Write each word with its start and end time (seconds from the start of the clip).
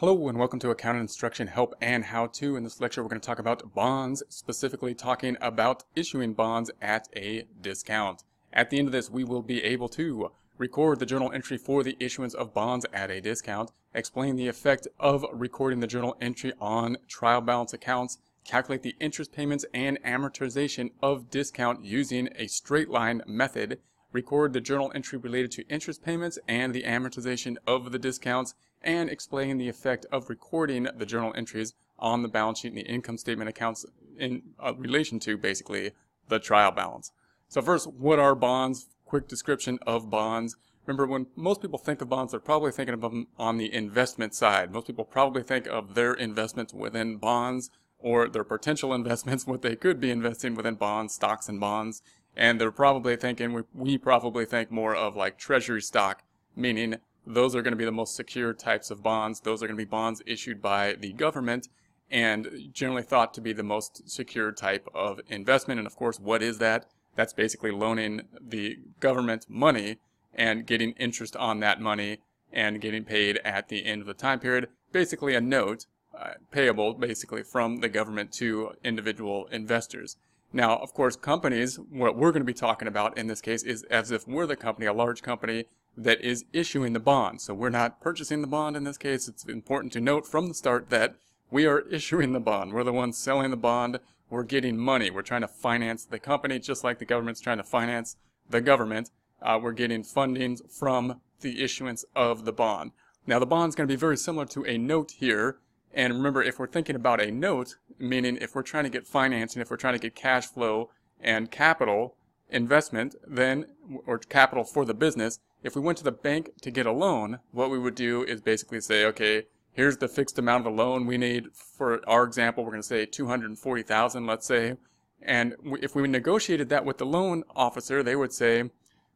Hello 0.00 0.28
and 0.28 0.38
welcome 0.38 0.60
to 0.60 0.70
Accounting 0.70 1.00
Instruction 1.00 1.48
Help 1.48 1.74
and 1.80 2.04
How 2.04 2.28
To. 2.28 2.54
In 2.54 2.62
this 2.62 2.80
lecture, 2.80 3.02
we're 3.02 3.08
going 3.08 3.20
to 3.20 3.26
talk 3.26 3.40
about 3.40 3.74
bonds, 3.74 4.22
specifically 4.28 4.94
talking 4.94 5.36
about 5.40 5.82
issuing 5.96 6.34
bonds 6.34 6.70
at 6.80 7.08
a 7.16 7.48
discount. 7.60 8.22
At 8.52 8.70
the 8.70 8.78
end 8.78 8.86
of 8.86 8.92
this, 8.92 9.10
we 9.10 9.24
will 9.24 9.42
be 9.42 9.60
able 9.64 9.88
to 9.88 10.30
record 10.56 11.00
the 11.00 11.06
journal 11.06 11.32
entry 11.32 11.58
for 11.58 11.82
the 11.82 11.96
issuance 11.98 12.32
of 12.32 12.54
bonds 12.54 12.86
at 12.92 13.10
a 13.10 13.20
discount, 13.20 13.72
explain 13.92 14.36
the 14.36 14.46
effect 14.46 14.86
of 15.00 15.24
recording 15.32 15.80
the 15.80 15.88
journal 15.88 16.16
entry 16.20 16.52
on 16.60 16.98
trial 17.08 17.40
balance 17.40 17.72
accounts, 17.72 18.18
calculate 18.44 18.84
the 18.84 18.94
interest 19.00 19.32
payments 19.32 19.64
and 19.74 20.00
amortization 20.04 20.92
of 21.02 21.28
discount 21.28 21.84
using 21.84 22.28
a 22.36 22.46
straight 22.46 22.88
line 22.88 23.20
method, 23.26 23.80
record 24.12 24.52
the 24.52 24.60
journal 24.60 24.92
entry 24.94 25.18
related 25.18 25.50
to 25.50 25.66
interest 25.66 26.04
payments 26.04 26.38
and 26.46 26.72
the 26.72 26.84
amortization 26.84 27.56
of 27.66 27.90
the 27.90 27.98
discounts, 27.98 28.54
and 28.82 29.10
explain 29.10 29.58
the 29.58 29.68
effect 29.68 30.06
of 30.12 30.28
recording 30.28 30.88
the 30.96 31.06
journal 31.06 31.32
entries 31.36 31.74
on 31.98 32.22
the 32.22 32.28
balance 32.28 32.60
sheet 32.60 32.68
and 32.68 32.78
the 32.78 32.82
income 32.82 33.18
statement 33.18 33.48
accounts 33.48 33.84
in 34.18 34.42
uh, 34.58 34.74
relation 34.76 35.18
to 35.20 35.36
basically 35.36 35.92
the 36.28 36.38
trial 36.38 36.70
balance. 36.70 37.12
So 37.48 37.62
first, 37.62 37.86
what 37.86 38.18
are 38.18 38.34
bonds? 38.34 38.86
Quick 39.04 39.26
description 39.26 39.78
of 39.86 40.10
bonds. 40.10 40.56
Remember, 40.86 41.06
when 41.06 41.26
most 41.36 41.60
people 41.60 41.78
think 41.78 42.00
of 42.00 42.08
bonds, 42.08 42.32
they're 42.32 42.40
probably 42.40 42.72
thinking 42.72 42.94
of 42.94 43.00
them 43.00 43.26
on 43.38 43.56
the 43.58 43.72
investment 43.72 44.34
side. 44.34 44.72
Most 44.72 44.86
people 44.86 45.04
probably 45.04 45.42
think 45.42 45.66
of 45.66 45.94
their 45.94 46.14
investments 46.14 46.72
within 46.72 47.16
bonds 47.16 47.70
or 47.98 48.28
their 48.28 48.44
potential 48.44 48.94
investments, 48.94 49.46
what 49.46 49.62
they 49.62 49.76
could 49.76 50.00
be 50.00 50.10
investing 50.10 50.54
within 50.54 50.74
bonds, 50.74 51.14
stocks 51.14 51.48
and 51.48 51.60
bonds. 51.60 52.02
And 52.36 52.60
they're 52.60 52.70
probably 52.70 53.16
thinking, 53.16 53.52
we, 53.52 53.62
we 53.74 53.98
probably 53.98 54.44
think 54.44 54.70
more 54.70 54.94
of 54.94 55.16
like 55.16 55.38
treasury 55.38 55.82
stock, 55.82 56.22
meaning 56.54 56.96
those 57.28 57.54
are 57.54 57.60
going 57.60 57.72
to 57.72 57.76
be 57.76 57.84
the 57.84 57.92
most 57.92 58.16
secure 58.16 58.54
types 58.54 58.90
of 58.90 59.02
bonds. 59.02 59.40
Those 59.40 59.62
are 59.62 59.66
going 59.66 59.76
to 59.76 59.84
be 59.84 59.88
bonds 59.88 60.22
issued 60.26 60.62
by 60.62 60.94
the 60.94 61.12
government 61.12 61.68
and 62.10 62.70
generally 62.72 63.02
thought 63.02 63.34
to 63.34 63.42
be 63.42 63.52
the 63.52 63.62
most 63.62 64.08
secure 64.08 64.50
type 64.50 64.88
of 64.94 65.20
investment. 65.28 65.78
And 65.78 65.86
of 65.86 65.94
course, 65.94 66.18
what 66.18 66.42
is 66.42 66.56
that? 66.58 66.86
That's 67.16 67.34
basically 67.34 67.70
loaning 67.70 68.22
the 68.40 68.78
government 69.00 69.44
money 69.46 69.98
and 70.34 70.66
getting 70.66 70.92
interest 70.92 71.36
on 71.36 71.60
that 71.60 71.82
money 71.82 72.18
and 72.50 72.80
getting 72.80 73.04
paid 73.04 73.38
at 73.44 73.68
the 73.68 73.84
end 73.84 74.00
of 74.00 74.06
the 74.06 74.14
time 74.14 74.40
period. 74.40 74.68
Basically 74.90 75.34
a 75.34 75.40
note 75.40 75.84
uh, 76.18 76.34
payable 76.50 76.94
basically 76.94 77.42
from 77.42 77.80
the 77.80 77.90
government 77.90 78.32
to 78.32 78.72
individual 78.82 79.46
investors. 79.52 80.16
Now, 80.50 80.76
of 80.76 80.94
course, 80.94 81.14
companies, 81.14 81.78
what 81.90 82.16
we're 82.16 82.32
going 82.32 82.40
to 82.40 82.46
be 82.46 82.54
talking 82.54 82.88
about 82.88 83.18
in 83.18 83.26
this 83.26 83.42
case 83.42 83.62
is 83.62 83.82
as 83.84 84.10
if 84.10 84.26
we're 84.26 84.46
the 84.46 84.56
company, 84.56 84.86
a 84.86 84.94
large 84.94 85.20
company 85.20 85.66
that 85.96 86.20
is 86.20 86.44
issuing 86.52 86.92
the 86.92 87.00
bond. 87.00 87.40
So 87.40 87.54
we're 87.54 87.70
not 87.70 88.00
purchasing 88.00 88.40
the 88.40 88.46
bond 88.46 88.76
in 88.76 88.84
this 88.84 88.98
case. 88.98 89.28
It's 89.28 89.44
important 89.44 89.92
to 89.94 90.00
note 90.00 90.26
from 90.26 90.48
the 90.48 90.54
start 90.54 90.90
that 90.90 91.16
we 91.50 91.66
are 91.66 91.80
issuing 91.90 92.32
the 92.32 92.40
bond. 92.40 92.72
We're 92.72 92.84
the 92.84 92.92
ones 92.92 93.18
selling 93.18 93.50
the 93.50 93.56
bond. 93.56 93.98
We're 94.30 94.44
getting 94.44 94.76
money. 94.76 95.10
We're 95.10 95.22
trying 95.22 95.40
to 95.40 95.48
finance 95.48 96.04
the 96.04 96.18
company 96.18 96.58
just 96.58 96.84
like 96.84 96.98
the 96.98 97.04
government's 97.04 97.40
trying 97.40 97.56
to 97.56 97.64
finance 97.64 98.16
the 98.48 98.60
government. 98.60 99.10
Uh, 99.40 99.58
we're 99.62 99.72
getting 99.72 100.02
funding 100.02 100.56
from 100.56 101.20
the 101.40 101.62
issuance 101.62 102.04
of 102.14 102.44
the 102.44 102.52
bond. 102.52 102.92
Now 103.26 103.38
the 103.38 103.46
bond's 103.46 103.74
going 103.74 103.88
to 103.88 103.92
be 103.92 103.98
very 103.98 104.16
similar 104.16 104.46
to 104.46 104.64
a 104.66 104.78
note 104.78 105.12
here. 105.12 105.58
And 105.94 106.14
remember, 106.14 106.42
if 106.42 106.58
we're 106.58 106.66
thinking 106.66 106.96
about 106.96 107.20
a 107.20 107.30
note, 107.30 107.76
meaning 107.98 108.36
if 108.40 108.54
we're 108.54 108.62
trying 108.62 108.84
to 108.84 108.90
get 108.90 109.06
financing, 109.06 109.62
if 109.62 109.70
we're 109.70 109.76
trying 109.76 109.94
to 109.94 110.00
get 110.00 110.14
cash 110.14 110.46
flow 110.46 110.90
and 111.20 111.50
capital 111.50 112.16
investment, 112.50 113.14
then, 113.26 113.66
or 114.06 114.18
capital 114.18 114.64
for 114.64 114.84
the 114.84 114.94
business, 114.94 115.40
if 115.62 115.74
we 115.74 115.82
went 115.82 115.98
to 115.98 116.04
the 116.04 116.12
bank 116.12 116.50
to 116.62 116.70
get 116.70 116.86
a 116.86 116.92
loan, 116.92 117.40
what 117.50 117.70
we 117.70 117.78
would 117.78 117.94
do 117.94 118.22
is 118.22 118.40
basically 118.40 118.80
say, 118.80 119.04
okay, 119.04 119.44
here's 119.72 119.96
the 119.96 120.08
fixed 120.08 120.38
amount 120.38 120.66
of 120.66 120.72
the 120.72 120.82
loan 120.82 121.06
we 121.06 121.18
need. 121.18 121.48
For 121.54 122.00
our 122.08 122.24
example, 122.24 122.64
we're 122.64 122.70
going 122.70 122.82
to 122.82 122.88
say 122.88 123.06
240,000, 123.06 124.26
let's 124.26 124.46
say. 124.46 124.76
And 125.20 125.54
if 125.80 125.94
we 125.94 126.06
negotiated 126.06 126.68
that 126.68 126.84
with 126.84 126.98
the 126.98 127.06
loan 127.06 127.44
officer, 127.54 128.02
they 128.02 128.16
would 128.16 128.32
say, 128.32 128.70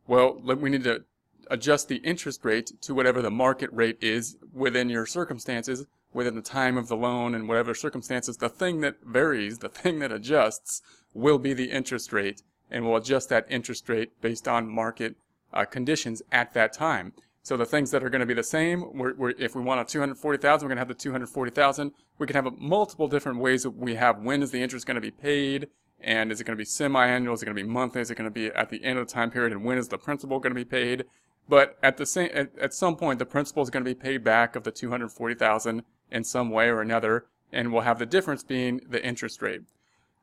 well, 0.07 0.35
we 0.35 0.71
need 0.71 0.85
to 0.85 1.05
adjust 1.49 1.89
the 1.89 1.97
interest 1.97 2.45
rate 2.45 2.73
to 2.83 2.95
whatever 2.95 3.23
the 3.23 3.31
market 3.31 3.71
rate 3.73 3.99
is 4.01 4.37
within 4.53 4.89
your 4.89 5.07
circumstances, 5.07 5.87
within 6.13 6.35
the 6.35 6.43
time 6.43 6.77
of 6.77 6.89
the 6.89 6.97
loan 6.97 7.35
and 7.35 7.49
whatever 7.49 7.75
circumstances. 7.75 8.37
The 8.37 8.49
thing 8.49 8.81
that 8.81 8.97
varies, 9.05 9.59
the 9.59 9.69
thing 9.81 10.01
that 10.01 10.13
adjusts, 10.13 10.83
will 11.15 11.39
be 11.39 11.55
the 11.55 11.71
interest 11.71 12.13
rate. 12.13 12.43
And 12.71 12.85
we'll 12.85 12.97
adjust 12.97 13.29
that 13.29 13.47
interest 13.51 13.89
rate 13.89 14.21
based 14.21 14.49
on 14.49 14.69
market 14.69 15.17
uh, 15.53 15.65
conditions 15.65 16.23
at 16.31 16.55
that 16.55 16.73
time. 16.73 17.13
So 17.45 17.57
the 17.57 17.67
things 17.67 17.91
that 17.91 18.05
are 18.05 18.11
going 18.11 18.21
to 18.21 18.27
be 18.27 18.35
the 18.35 18.45
same, 18.45 18.97
we're, 18.97 19.15
we're, 19.15 19.31
if 19.31 19.57
we 19.57 19.63
want 19.63 19.81
a 19.81 19.85
240,000, 19.85 20.65
we're 20.65 20.69
going 20.69 20.77
to 20.77 20.81
have 20.81 20.89
the 20.89 20.95
240,000. 20.95 21.93
We 22.19 22.27
can 22.27 22.37
have 22.37 22.47
a, 22.47 22.53
multiple 22.53 23.09
different 23.09 23.41
ways 23.41 23.65
that 23.65 23.71
we 23.71 23.97
have 23.97 24.21
when 24.21 24.43
is 24.43 24.53
the 24.53 24.63
interest 24.63 24.87
going 24.87 24.95
to 24.95 25.01
be 25.01 25.11
paid, 25.11 25.69
and 26.01 26.31
is 26.31 26.41
it 26.41 26.45
going 26.45 26.57
to 26.57 26.61
be 26.61 26.65
semi-annual, 26.65 27.35
is 27.35 27.43
it 27.43 27.47
going 27.47 27.57
to 27.57 27.63
be 27.63 27.69
monthly, 27.69 28.01
is 28.01 28.11
it 28.13 28.15
going 28.15 28.31
to 28.31 28.35
be 28.35 28.47
at 28.47 28.71
the 28.71 28.85
end 28.85 28.99
of 28.99 29.09
the 29.09 29.13
time 29.13 29.31
period, 29.31 29.53
and 29.53 29.65
when 29.65 29.77
is 29.77 29.89
the 29.89 29.99
principal 29.99 30.39
going 30.39 30.55
to 30.55 30.55
be 30.55 30.65
paid. 30.65 31.05
But 31.49 31.79
at 31.83 31.97
the 31.97 32.07
same, 32.07 32.31
at, 32.33 32.57
at 32.59 32.75
some 32.75 32.95
point, 32.95 33.19
the 33.19 33.27
principal 33.27 33.65
is 33.65 33.71
going 33.71 33.85
to 33.85 33.91
be 33.91 34.01
paid 34.01 34.23
back 34.23 34.55
of 34.55 34.63
the 34.63 34.71
240,000 34.71 35.83
in 36.13 36.25
some 36.25 36.51
way 36.51 36.69
or 36.69 36.81
another, 36.81 37.27
and 37.51 37.73
we'll 37.73 37.83
have 37.83 37.99
the 37.99 38.07
difference 38.07 38.45
being 38.45 38.81
the 38.89 39.05
interest 39.05 39.43
rate. 39.43 39.63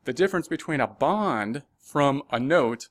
The 0.04 0.14
difference 0.14 0.48
between 0.48 0.80
a 0.80 0.86
bond 0.86 1.64
from 1.78 2.22
a 2.30 2.40
note 2.40 2.88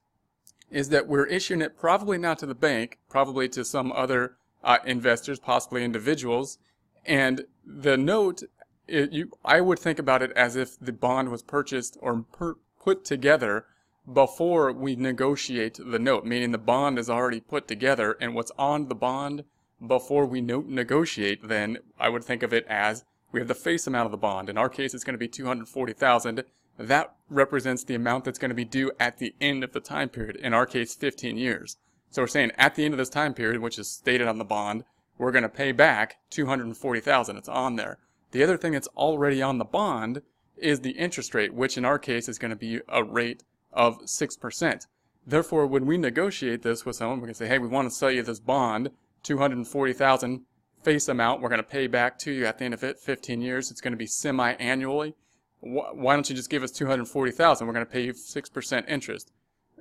is 0.71 0.89
that 0.89 1.07
we're 1.07 1.25
issuing 1.25 1.61
it 1.61 1.77
probably 1.77 2.17
not 2.17 2.39
to 2.39 2.45
the 2.45 2.55
bank, 2.55 2.99
probably 3.09 3.49
to 3.49 3.65
some 3.65 3.91
other 3.91 4.35
uh, 4.63 4.77
investors, 4.85 5.39
possibly 5.39 5.83
individuals. 5.83 6.57
And 7.05 7.45
the 7.65 7.97
note, 7.97 8.43
it, 8.87 9.11
you, 9.11 9.31
I 9.43 9.61
would 9.61 9.79
think 9.79 9.99
about 9.99 10.21
it 10.21 10.31
as 10.33 10.55
if 10.55 10.79
the 10.79 10.93
bond 10.93 11.29
was 11.29 11.41
purchased 11.41 11.97
or 12.01 12.23
per, 12.31 12.55
put 12.79 13.05
together 13.05 13.65
before 14.11 14.71
we 14.71 14.95
negotiate 14.95 15.79
the 15.83 15.99
note, 15.99 16.25
meaning 16.25 16.51
the 16.51 16.57
bond 16.57 16.97
is 16.97 17.09
already 17.09 17.39
put 17.39 17.67
together 17.67 18.17
and 18.19 18.33
what's 18.33 18.51
on 18.57 18.87
the 18.87 18.95
bond 18.95 19.43
before 19.85 20.25
we 20.25 20.41
no- 20.41 20.65
negotiate, 20.67 21.47
then 21.47 21.77
I 21.99 22.09
would 22.09 22.23
think 22.23 22.43
of 22.43 22.53
it 22.53 22.65
as 22.67 23.05
we 23.31 23.39
have 23.39 23.47
the 23.47 23.55
face 23.55 23.87
amount 23.87 24.05
of 24.05 24.11
the 24.11 24.17
bond. 24.17 24.49
In 24.49 24.57
our 24.57 24.69
case, 24.69 24.93
it's 24.93 25.03
going 25.03 25.13
to 25.13 25.19
be 25.19 25.27
240,000 25.27 26.43
that 26.79 27.13
represents 27.29 27.83
the 27.83 27.95
amount 27.95 28.23
that's 28.23 28.39
going 28.39 28.49
to 28.49 28.55
be 28.55 28.65
due 28.65 28.91
at 28.99 29.17
the 29.17 29.35
end 29.41 29.63
of 29.63 29.73
the 29.73 29.81
time 29.81 30.09
period, 30.09 30.37
in 30.37 30.53
our 30.53 30.65
case, 30.65 30.95
15 30.95 31.37
years. 31.37 31.77
So 32.09 32.23
we're 32.23 32.27
saying 32.27 32.51
at 32.57 32.75
the 32.75 32.85
end 32.85 32.93
of 32.93 32.97
this 32.97 33.09
time 33.09 33.33
period, 33.33 33.61
which 33.61 33.77
is 33.77 33.91
stated 33.91 34.27
on 34.27 34.37
the 34.37 34.45
bond, 34.45 34.85
we're 35.17 35.33
going 35.33 35.43
to 35.43 35.49
pay 35.49 35.73
back 35.73 36.19
240,000. 36.29 37.37
It's 37.37 37.49
on 37.49 37.75
there. 37.75 37.99
The 38.31 38.43
other 38.43 38.57
thing 38.57 38.71
that's 38.71 38.87
already 38.89 39.41
on 39.41 39.57
the 39.57 39.65
bond 39.65 40.21
is 40.55 40.79
the 40.79 40.91
interest 40.91 41.35
rate, 41.35 41.53
which 41.53 41.77
in 41.77 41.85
our 41.85 41.99
case 41.99 42.29
is 42.29 42.39
going 42.39 42.51
to 42.51 42.55
be 42.55 42.79
a 42.87 43.03
rate 43.03 43.43
of 43.73 43.99
6%. 43.99 44.87
Therefore, 45.27 45.67
when 45.67 45.85
we 45.85 45.97
negotiate 45.97 46.61
this 46.61 46.85
with 46.85 46.95
someone, 46.95 47.19
we 47.19 47.27
can 47.27 47.35
say, 47.35 47.47
hey, 47.47 47.59
we 47.59 47.67
want 47.67 47.89
to 47.89 47.95
sell 47.95 48.09
you 48.09 48.23
this 48.23 48.39
bond, 48.39 48.91
240,000 49.23 50.45
face 50.81 51.07
amount. 51.09 51.41
We're 51.41 51.49
going 51.49 51.61
to 51.61 51.63
pay 51.63 51.87
back 51.87 52.17
to 52.19 52.31
you 52.31 52.45
at 52.45 52.57
the 52.57 52.65
end 52.65 52.73
of 52.73 52.83
it, 52.83 52.99
15 52.99 53.41
years. 53.41 53.69
It's 53.69 53.81
going 53.81 53.91
to 53.91 53.97
be 53.97 54.07
semi-annually 54.07 55.15
why 55.61 56.15
don't 56.15 56.29
you 56.29 56.35
just 56.35 56.49
give 56.49 56.63
us 56.63 56.71
240,000? 56.71 57.67
We're 57.67 57.73
going 57.73 57.85
to 57.85 57.91
pay 57.91 58.03
you 58.03 58.13
6% 58.13 58.89
interest. 58.89 59.31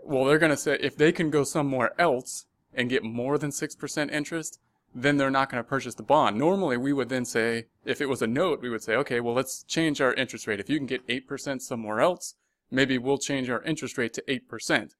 Well, 0.02 0.24
they're 0.24 0.38
going 0.38 0.50
to 0.50 0.56
say 0.56 0.78
if 0.80 0.96
they 0.96 1.12
can 1.12 1.30
go 1.30 1.44
somewhere 1.44 1.98
else 2.00 2.46
and 2.74 2.90
get 2.90 3.04
more 3.04 3.38
than 3.38 3.50
6% 3.50 4.10
interest, 4.10 4.60
then 4.94 5.16
they're 5.16 5.30
not 5.30 5.50
going 5.50 5.62
to 5.62 5.68
purchase 5.68 5.94
the 5.94 6.02
bond. 6.02 6.38
Normally, 6.38 6.76
we 6.76 6.92
would 6.92 7.08
then 7.08 7.24
say, 7.24 7.66
if 7.84 8.00
it 8.00 8.08
was 8.08 8.22
a 8.22 8.26
note, 8.26 8.60
we 8.62 8.70
would 8.70 8.82
say, 8.82 8.94
okay, 8.96 9.20
well, 9.20 9.34
let's 9.34 9.62
change 9.62 10.00
our 10.00 10.14
interest 10.14 10.46
rate. 10.46 10.60
If 10.60 10.70
you 10.70 10.78
can 10.78 10.86
get 10.86 11.06
8% 11.06 11.60
somewhere 11.60 12.00
else, 12.00 12.34
maybe 12.70 12.98
we'll 12.98 13.18
change 13.18 13.50
our 13.50 13.62
interest 13.62 13.98
rate 13.98 14.14
to 14.14 14.22
8%. 14.22 14.92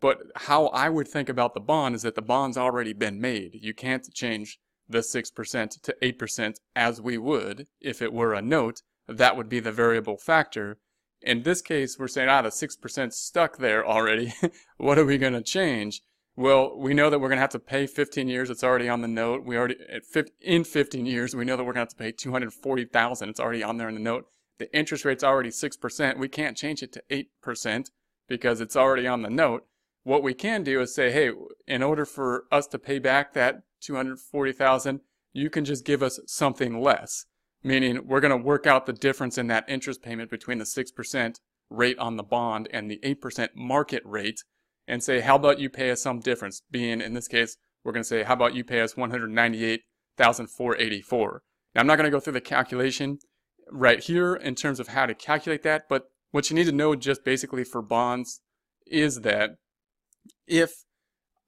But 0.00 0.18
how 0.36 0.66
I 0.68 0.88
would 0.88 1.08
think 1.08 1.28
about 1.28 1.54
the 1.54 1.60
bond 1.60 1.94
is 1.94 2.02
that 2.02 2.14
the 2.14 2.22
bond's 2.22 2.56
already 2.56 2.92
been 2.92 3.20
made. 3.20 3.58
You 3.60 3.74
can't 3.74 4.12
change 4.12 4.58
the 4.88 4.98
6% 4.98 5.82
to 5.82 5.96
8% 6.02 6.56
as 6.76 7.00
we 7.00 7.18
would 7.18 7.66
if 7.80 8.02
it 8.02 8.12
were 8.12 8.34
a 8.34 8.42
note 8.42 8.82
that 9.06 9.36
would 9.36 9.48
be 9.48 9.60
the 9.60 9.72
variable 9.72 10.16
factor. 10.16 10.78
In 11.20 11.42
this 11.42 11.62
case, 11.62 11.98
we're 11.98 12.08
saying, 12.08 12.28
ah, 12.28 12.42
the 12.42 12.50
6% 12.50 13.12
stuck 13.12 13.58
there 13.58 13.86
already. 13.86 14.34
what 14.76 14.98
are 14.98 15.04
we 15.04 15.18
going 15.18 15.32
to 15.32 15.42
change? 15.42 16.02
Well, 16.36 16.76
we 16.76 16.94
know 16.94 17.10
that 17.10 17.20
we're 17.20 17.28
going 17.28 17.38
to 17.38 17.42
have 17.42 17.50
to 17.50 17.60
pay 17.60 17.86
15 17.86 18.28
years. 18.28 18.50
It's 18.50 18.64
already 18.64 18.88
on 18.88 19.00
the 19.00 19.08
note. 19.08 19.44
We 19.44 19.56
already, 19.56 19.76
in 20.40 20.64
15 20.64 21.06
years, 21.06 21.34
we 21.34 21.44
know 21.44 21.56
that 21.56 21.62
we're 21.62 21.72
going 21.72 21.86
to 21.86 21.90
have 21.90 21.96
to 21.96 21.96
pay 21.96 22.12
240,000. 22.12 23.28
It's 23.28 23.40
already 23.40 23.62
on 23.62 23.76
there 23.76 23.88
in 23.88 23.94
the 23.94 24.00
note. 24.00 24.26
The 24.58 24.74
interest 24.76 25.04
rate's 25.04 25.24
already 25.24 25.50
6%. 25.50 26.18
We 26.18 26.28
can't 26.28 26.56
change 26.56 26.82
it 26.82 26.92
to 26.92 27.26
8% 27.46 27.90
because 28.28 28.60
it's 28.60 28.76
already 28.76 29.06
on 29.06 29.22
the 29.22 29.30
note. 29.30 29.66
What 30.02 30.22
we 30.22 30.34
can 30.34 30.64
do 30.64 30.80
is 30.80 30.94
say, 30.94 31.10
hey, 31.10 31.30
in 31.66 31.82
order 31.82 32.04
for 32.04 32.44
us 32.50 32.66
to 32.68 32.78
pay 32.78 32.98
back 32.98 33.32
that 33.34 33.62
240,000, 33.80 35.00
you 35.32 35.50
can 35.50 35.64
just 35.64 35.84
give 35.84 36.02
us 36.02 36.20
something 36.26 36.80
less 36.80 37.26
meaning 37.64 38.06
we're 38.06 38.20
going 38.20 38.30
to 38.30 38.44
work 38.44 38.64
out 38.66 38.86
the 38.86 38.92
difference 38.92 39.38
in 39.38 39.48
that 39.48 39.64
interest 39.66 40.02
payment 40.02 40.30
between 40.30 40.58
the 40.58 40.64
6% 40.64 41.40
rate 41.70 41.98
on 41.98 42.16
the 42.16 42.22
bond 42.22 42.68
and 42.72 42.88
the 42.90 43.00
8% 43.02 43.48
market 43.56 44.02
rate 44.04 44.44
and 44.86 45.02
say, 45.02 45.20
how 45.20 45.36
about 45.36 45.58
you 45.58 45.70
pay 45.70 45.90
us 45.90 46.02
some 46.02 46.20
difference? 46.20 46.60
Being 46.70 47.00
in 47.00 47.14
this 47.14 47.26
case, 47.26 47.56
we're 47.82 47.92
going 47.92 48.02
to 48.02 48.08
say, 48.08 48.22
how 48.22 48.34
about 48.34 48.54
you 48.54 48.64
pay 48.64 48.82
us 48.82 48.94
198,484? 48.96 51.42
Now, 51.74 51.80
I'm 51.80 51.86
not 51.86 51.96
going 51.96 52.04
to 52.04 52.10
go 52.10 52.20
through 52.20 52.34
the 52.34 52.42
calculation 52.42 53.18
right 53.70 54.00
here 54.00 54.34
in 54.34 54.54
terms 54.54 54.78
of 54.78 54.88
how 54.88 55.06
to 55.06 55.14
calculate 55.14 55.62
that, 55.62 55.84
but 55.88 56.10
what 56.32 56.50
you 56.50 56.56
need 56.56 56.66
to 56.66 56.72
know 56.72 56.94
just 56.94 57.24
basically 57.24 57.64
for 57.64 57.80
bonds 57.80 58.42
is 58.86 59.22
that 59.22 59.52
if 60.46 60.84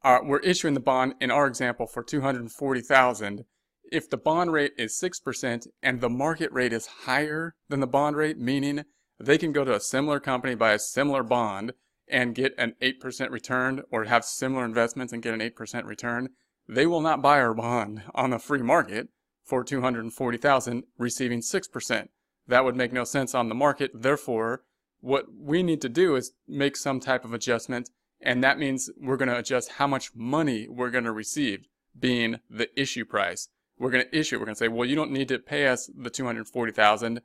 uh, 0.03 0.21
we're 0.23 0.39
issuing 0.39 0.73
the 0.75 0.81
bond 0.81 1.15
in 1.21 1.31
our 1.31 1.47
example 1.47 1.87
for 1.87 2.03
240,000, 2.03 3.45
if 3.93 4.09
the 4.09 4.17
bond 4.17 4.53
rate 4.53 4.73
is 4.77 4.99
6% 5.01 5.67
and 5.83 6.01
the 6.01 6.11
market 6.11 6.53
rate 6.53 6.73
is 6.73 6.87
higher 7.05 7.55
than 7.69 7.81
the 7.81 7.87
bond 7.87 8.17
rate, 8.17 8.39
meaning 8.39 8.85
they 9.19 9.39
can 9.39 9.53
go 9.53 9.65
to 9.65 9.75
a 9.75 9.81
similar 9.81 10.21
company, 10.21 10.55
buy 10.55 10.73
a 10.73 10.79
similar 10.79 11.23
bond, 11.23 11.73
and 12.09 12.35
get 12.35 12.55
an 12.59 12.75
8% 12.81 13.31
return 13.31 13.83
or 13.91 14.05
have 14.05 14.25
similar 14.25 14.65
investments 14.65 15.13
and 15.13 15.23
get 15.23 15.35
an 15.35 15.41
8% 15.41 15.85
return, 15.85 16.29
they 16.69 16.87
will 16.87 17.01
not 17.01 17.23
buy 17.23 17.41
our 17.41 17.55
bond 17.55 18.03
on 18.15 18.31
the 18.31 18.39
free 18.39 18.63
market 18.63 19.09
for 19.45 19.65
240,000 19.65 20.85
receiving 20.99 21.41
6%. 21.41 22.09
That 22.47 22.65
would 22.65 22.77
make 22.77 22.93
no 22.93 23.05
sense 23.05 23.35
on 23.35 23.49
the 23.49 23.55
market. 23.55 23.91
Therefore, 23.95 24.63
what 25.01 25.27
we 25.37 25.63
need 25.63 25.81
to 25.83 25.89
do 25.89 26.15
is 26.17 26.33
make 26.47 26.77
some 26.77 27.01
type 27.01 27.25
of 27.25 27.33
adjustment 27.33 27.91
and 28.21 28.43
that 28.43 28.59
means 28.59 28.91
we're 29.01 29.17
going 29.17 29.29
to 29.29 29.39
adjust 29.39 29.73
how 29.73 29.87
much 29.87 30.15
money 30.15 30.67
we're 30.69 30.91
going 30.91 31.05
to 31.05 31.13
receive 31.13 31.67
being 31.99 32.41
the 32.49 32.69
issue 32.81 33.05
price. 33.05 33.49
We're 33.79 33.91
going 33.91 34.05
to 34.05 34.19
issue. 34.19 34.39
We're 34.39 34.47
going 34.47 34.55
to 34.55 34.59
say, 34.59 34.69
well, 34.69 34.89
you 34.89 34.97
don't 34.97 35.11
need 35.11 35.29
to 35.29 35.39
pay 35.39 35.67
us 35.67 35.91
the 35.95 36.11
240,000. 36.11 37.21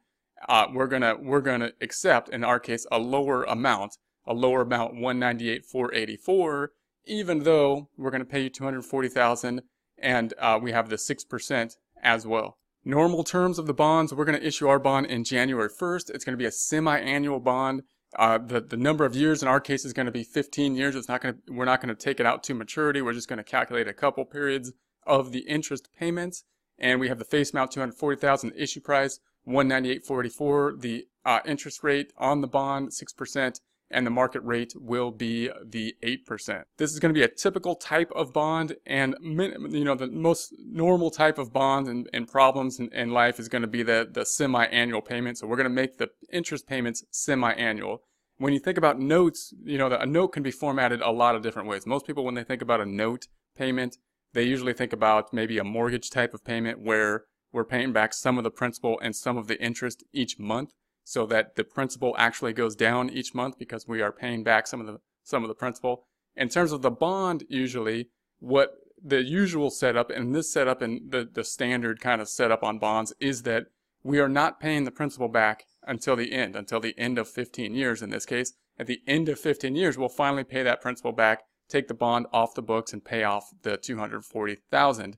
Uh, 0.49 0.67
we're 0.73 0.87
going 0.87 1.01
to, 1.01 1.17
we're 1.19 1.41
going 1.41 1.61
to 1.61 1.73
accept, 1.81 2.29
in 2.29 2.43
our 2.43 2.59
case, 2.59 2.85
a 2.91 2.99
lower 2.99 3.43
amount, 3.43 3.97
a 4.25 4.33
lower 4.33 4.61
amount, 4.61 4.95
198,484, 4.95 6.71
even 7.05 7.43
though 7.43 7.89
we're 7.97 8.11
going 8.11 8.23
to 8.23 8.29
pay 8.29 8.43
you 8.43 8.49
240,000 8.49 9.61
and 9.97 10.33
uh, 10.39 10.59
we 10.61 10.71
have 10.71 10.89
the 10.89 10.95
6% 10.95 11.77
as 12.01 12.25
well. 12.25 12.57
Normal 12.83 13.23
terms 13.23 13.59
of 13.59 13.67
the 13.67 13.73
bonds, 13.73 14.13
we're 14.13 14.25
going 14.25 14.39
to 14.39 14.45
issue 14.45 14.67
our 14.67 14.79
bond 14.79 15.05
in 15.05 15.23
January 15.23 15.69
1st. 15.69 16.09
It's 16.09 16.25
going 16.25 16.33
to 16.33 16.41
be 16.41 16.47
a 16.47 16.51
semi-annual 16.51 17.39
bond. 17.39 17.83
Uh, 18.17 18.39
the, 18.39 18.59
the 18.59 18.75
number 18.75 19.05
of 19.05 19.15
years 19.15 19.41
in 19.41 19.47
our 19.47 19.61
case 19.61 19.85
is 19.85 19.93
going 19.93 20.07
to 20.07 20.11
be 20.11 20.23
15 20.23 20.75
years. 20.75 20.95
It's 20.95 21.07
not 21.07 21.21
going 21.21 21.35
to, 21.35 21.53
we're 21.53 21.65
not 21.65 21.79
going 21.79 21.95
to 21.95 22.03
take 22.03 22.19
it 22.19 22.25
out 22.25 22.43
to 22.43 22.55
maturity. 22.55 23.01
We're 23.01 23.13
just 23.13 23.29
going 23.29 23.37
to 23.37 23.43
calculate 23.43 23.87
a 23.87 23.93
couple 23.93 24.25
periods 24.25 24.73
of 25.05 25.31
the 25.31 25.39
interest 25.47 25.89
payments. 25.97 26.43
And 26.77 26.99
we 26.99 27.09
have 27.09 27.19
the 27.19 27.25
face 27.25 27.51
amount 27.51 27.71
240,000 27.71 28.53
issue 28.55 28.81
price, 28.81 29.19
198.44. 29.47 30.81
The 30.81 31.07
uh, 31.23 31.39
interest 31.45 31.83
rate 31.83 32.11
on 32.17 32.41
the 32.41 32.47
bond, 32.47 32.89
6% 32.89 33.59
and 33.91 34.05
the 34.05 34.11
market 34.11 34.41
rate 34.43 34.73
will 34.75 35.11
be 35.11 35.49
the 35.63 35.95
8%. 36.03 36.63
This 36.77 36.91
is 36.91 36.99
going 36.99 37.13
to 37.13 37.17
be 37.17 37.23
a 37.23 37.27
typical 37.27 37.75
type 37.75 38.11
of 38.15 38.33
bond 38.33 38.75
and 38.85 39.15
you 39.21 39.83
know 39.83 39.95
the 39.95 40.07
most 40.07 40.53
normal 40.59 41.11
type 41.11 41.37
of 41.37 41.53
bond 41.53 41.87
and, 41.87 42.09
and 42.13 42.27
problems 42.27 42.79
in, 42.79 42.91
in, 42.93 43.11
life 43.11 43.39
is 43.39 43.49
going 43.49 43.61
to 43.61 43.67
be 43.67 43.83
the, 43.83 44.07
the 44.09 44.25
semi-annual 44.25 45.01
payment. 45.01 45.37
So 45.37 45.47
we're 45.47 45.57
going 45.57 45.65
to 45.65 45.69
make 45.69 45.97
the 45.97 46.09
interest 46.31 46.67
payments 46.67 47.03
semi-annual. 47.11 48.01
When 48.37 48.53
you 48.53 48.59
think 48.59 48.77
about 48.77 48.99
notes, 48.99 49.53
you 49.63 49.77
know, 49.77 49.87
a 49.87 50.05
note 50.05 50.29
can 50.29 50.41
be 50.41 50.51
formatted 50.51 51.01
a 51.01 51.11
lot 51.11 51.35
of 51.35 51.43
different 51.43 51.67
ways. 51.67 51.85
Most 51.85 52.07
people, 52.07 52.23
when 52.23 52.33
they 52.33 52.43
think 52.43 52.61
about 52.61 52.81
a 52.81 52.85
note 52.85 53.27
payment, 53.55 53.97
they 54.33 54.43
usually 54.43 54.73
think 54.73 54.93
about 54.93 55.33
maybe 55.33 55.57
a 55.57 55.63
mortgage 55.63 56.09
type 56.09 56.33
of 56.33 56.43
payment 56.43 56.79
where 56.79 57.25
we're 57.51 57.65
paying 57.65 57.91
back 57.91 58.13
some 58.13 58.37
of 58.37 58.43
the 58.43 58.51
principal 58.51 58.99
and 59.01 59.15
some 59.15 59.37
of 59.37 59.47
the 59.47 59.61
interest 59.61 60.03
each 60.13 60.39
month 60.39 60.73
so 61.03 61.25
that 61.25 61.55
the 61.55 61.63
principal 61.63 62.15
actually 62.17 62.53
goes 62.53 62.75
down 62.75 63.09
each 63.09 63.33
month 63.33 63.57
because 63.57 63.87
we 63.87 64.01
are 64.01 64.11
paying 64.11 64.43
back 64.43 64.67
some 64.67 64.79
of 64.79 64.87
the 64.87 64.99
some 65.23 65.43
of 65.43 65.49
the 65.49 65.55
principal. 65.55 66.05
In 66.35 66.49
terms 66.49 66.71
of 66.71 66.81
the 66.81 66.91
bond, 66.91 67.43
usually 67.49 68.09
what 68.39 68.75
the 69.03 69.23
usual 69.23 69.69
setup 69.69 70.09
and 70.09 70.33
this 70.33 70.51
setup 70.51 70.81
and 70.81 71.11
the, 71.11 71.27
the 71.31 71.43
standard 71.43 71.99
kind 71.99 72.21
of 72.21 72.29
setup 72.29 72.63
on 72.63 72.79
bonds 72.79 73.13
is 73.19 73.43
that 73.43 73.65
we 74.03 74.19
are 74.19 74.29
not 74.29 74.59
paying 74.59 74.83
the 74.83 74.91
principal 74.91 75.27
back 75.27 75.65
until 75.83 76.15
the 76.15 76.31
end, 76.31 76.55
until 76.55 76.79
the 76.79 76.97
end 76.97 77.17
of 77.17 77.27
15 77.27 77.73
years 77.73 78.01
in 78.01 78.09
this 78.09 78.25
case. 78.25 78.53
At 78.79 78.87
the 78.87 79.01
end 79.07 79.29
of 79.29 79.39
15 79.39 79.75
years, 79.75 79.97
we'll 79.97 80.09
finally 80.09 80.43
pay 80.43 80.63
that 80.63 80.81
principal 80.81 81.11
back, 81.11 81.41
take 81.71 81.87
the 81.87 81.93
bond 81.93 82.27
off 82.31 82.53
the 82.53 82.61
books 82.61 82.93
and 82.93 83.03
pay 83.03 83.23
off 83.23 83.49
the 83.63 83.77
240,000. 83.77 85.17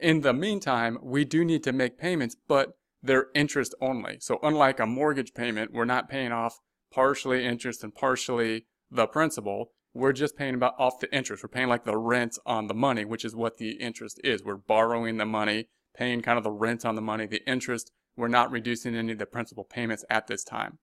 In 0.00 0.20
the 0.20 0.32
meantime, 0.32 0.98
we 1.02 1.24
do 1.24 1.44
need 1.44 1.64
to 1.64 1.72
make 1.72 1.98
payments, 1.98 2.36
but 2.46 2.74
they're 3.02 3.26
interest 3.34 3.74
only. 3.80 4.18
So 4.20 4.38
unlike 4.42 4.80
a 4.80 4.86
mortgage 4.86 5.34
payment, 5.34 5.72
we're 5.72 5.84
not 5.84 6.08
paying 6.08 6.32
off 6.32 6.60
partially 6.92 7.44
interest 7.44 7.84
and 7.84 7.94
partially 7.94 8.66
the 8.90 9.06
principal. 9.06 9.72
We're 9.94 10.12
just 10.12 10.36
paying 10.36 10.54
about 10.54 10.74
off 10.78 11.00
the 11.00 11.14
interest. 11.14 11.42
We're 11.42 11.48
paying 11.48 11.68
like 11.68 11.84
the 11.84 11.96
rent 11.96 12.38
on 12.46 12.66
the 12.66 12.74
money, 12.74 13.04
which 13.04 13.24
is 13.24 13.34
what 13.34 13.58
the 13.58 13.72
interest 13.72 14.20
is. 14.22 14.44
We're 14.44 14.56
borrowing 14.56 15.16
the 15.16 15.26
money, 15.26 15.68
paying 15.96 16.22
kind 16.22 16.38
of 16.38 16.44
the 16.44 16.52
rent 16.52 16.84
on 16.84 16.94
the 16.94 17.02
money, 17.02 17.26
the 17.26 17.46
interest. 17.48 17.90
We're 18.16 18.28
not 18.28 18.50
reducing 18.50 18.94
any 18.94 19.12
of 19.12 19.18
the 19.18 19.26
principal 19.26 19.64
payments 19.64 20.04
at 20.10 20.26
this 20.26 20.44
time. 20.44 20.78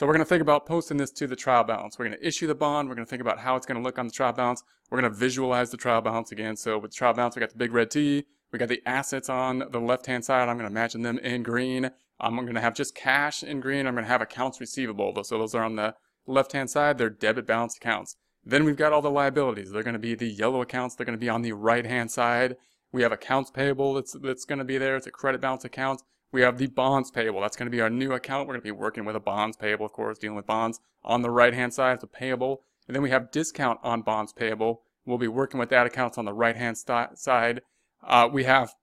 So 0.00 0.06
we're 0.06 0.14
going 0.14 0.24
to 0.24 0.28
think 0.30 0.40
about 0.40 0.64
posting 0.64 0.96
this 0.96 1.10
to 1.10 1.26
the 1.26 1.36
trial 1.36 1.62
balance. 1.62 1.98
We're 1.98 2.06
going 2.06 2.16
to 2.18 2.26
issue 2.26 2.46
the 2.46 2.54
bond. 2.54 2.88
We're 2.88 2.94
going 2.94 3.04
to 3.04 3.10
think 3.10 3.20
about 3.20 3.38
how 3.38 3.56
it's 3.56 3.66
going 3.66 3.76
to 3.76 3.84
look 3.84 3.98
on 3.98 4.06
the 4.06 4.12
trial 4.12 4.32
balance. 4.32 4.62
We're 4.88 4.98
going 4.98 5.12
to 5.12 5.18
visualize 5.18 5.70
the 5.70 5.76
trial 5.76 6.00
balance 6.00 6.32
again. 6.32 6.56
So 6.56 6.78
with 6.78 6.94
trial 6.94 7.12
balance, 7.12 7.36
we 7.36 7.40
got 7.40 7.50
the 7.50 7.58
big 7.58 7.74
red 7.74 7.90
T. 7.90 8.24
We 8.50 8.58
got 8.58 8.70
the 8.70 8.80
assets 8.86 9.28
on 9.28 9.62
the 9.70 9.78
left-hand 9.78 10.24
side. 10.24 10.48
I'm 10.48 10.56
going 10.56 10.60
to 10.60 10.74
imagine 10.74 11.02
them 11.02 11.18
in 11.18 11.42
green. 11.42 11.90
I'm 12.18 12.34
going 12.34 12.54
to 12.54 12.62
have 12.62 12.74
just 12.74 12.94
cash 12.94 13.42
in 13.42 13.60
green. 13.60 13.86
I'm 13.86 13.92
going 13.92 14.06
to 14.06 14.10
have 14.10 14.22
accounts 14.22 14.58
receivable. 14.58 15.22
So 15.22 15.36
those 15.36 15.54
are 15.54 15.62
on 15.62 15.76
the 15.76 15.94
left-hand 16.26 16.70
side. 16.70 16.96
They're 16.96 17.10
debit 17.10 17.46
balance 17.46 17.76
accounts. 17.76 18.16
Then 18.42 18.64
we've 18.64 18.78
got 18.78 18.94
all 18.94 19.02
the 19.02 19.10
liabilities. 19.10 19.70
They're 19.70 19.82
going 19.82 19.92
to 19.92 19.98
be 19.98 20.14
the 20.14 20.30
yellow 20.30 20.62
accounts. 20.62 20.94
They're 20.94 21.04
going 21.04 21.18
to 21.18 21.20
be 21.20 21.28
on 21.28 21.42
the 21.42 21.52
right-hand 21.52 22.10
side. 22.10 22.56
We 22.90 23.02
have 23.02 23.12
accounts 23.12 23.50
payable 23.50 23.92
that's, 23.92 24.14
that's 24.14 24.46
going 24.46 24.60
to 24.60 24.64
be 24.64 24.78
there. 24.78 24.96
It's 24.96 25.06
a 25.06 25.10
credit 25.10 25.42
balance 25.42 25.66
account. 25.66 26.00
We 26.32 26.42
have 26.42 26.58
the 26.58 26.68
bonds 26.68 27.10
payable. 27.10 27.40
That's 27.40 27.56
going 27.56 27.66
to 27.66 27.76
be 27.76 27.80
our 27.80 27.90
new 27.90 28.12
account. 28.12 28.46
We're 28.46 28.54
going 28.54 28.62
to 28.62 28.64
be 28.64 28.70
working 28.70 29.04
with 29.04 29.16
a 29.16 29.20
bonds 29.20 29.56
payable, 29.56 29.86
of 29.86 29.92
course, 29.92 30.18
dealing 30.18 30.36
with 30.36 30.46
bonds. 30.46 30.80
On 31.02 31.22
the 31.22 31.30
right-hand 31.30 31.74
side, 31.74 31.94
it's 31.94 32.02
the 32.02 32.06
payable. 32.06 32.62
And 32.86 32.94
then 32.94 33.02
we 33.02 33.10
have 33.10 33.30
discount 33.30 33.80
on 33.82 34.02
bonds 34.02 34.32
payable. 34.32 34.82
We'll 35.04 35.18
be 35.18 35.28
working 35.28 35.58
with 35.58 35.70
that 35.70 35.86
account 35.86 36.18
on 36.18 36.24
the 36.24 36.32
right-hand 36.32 36.78
side. 36.78 37.62
Uh, 38.06 38.28
we 38.32 38.44
have 38.44 38.74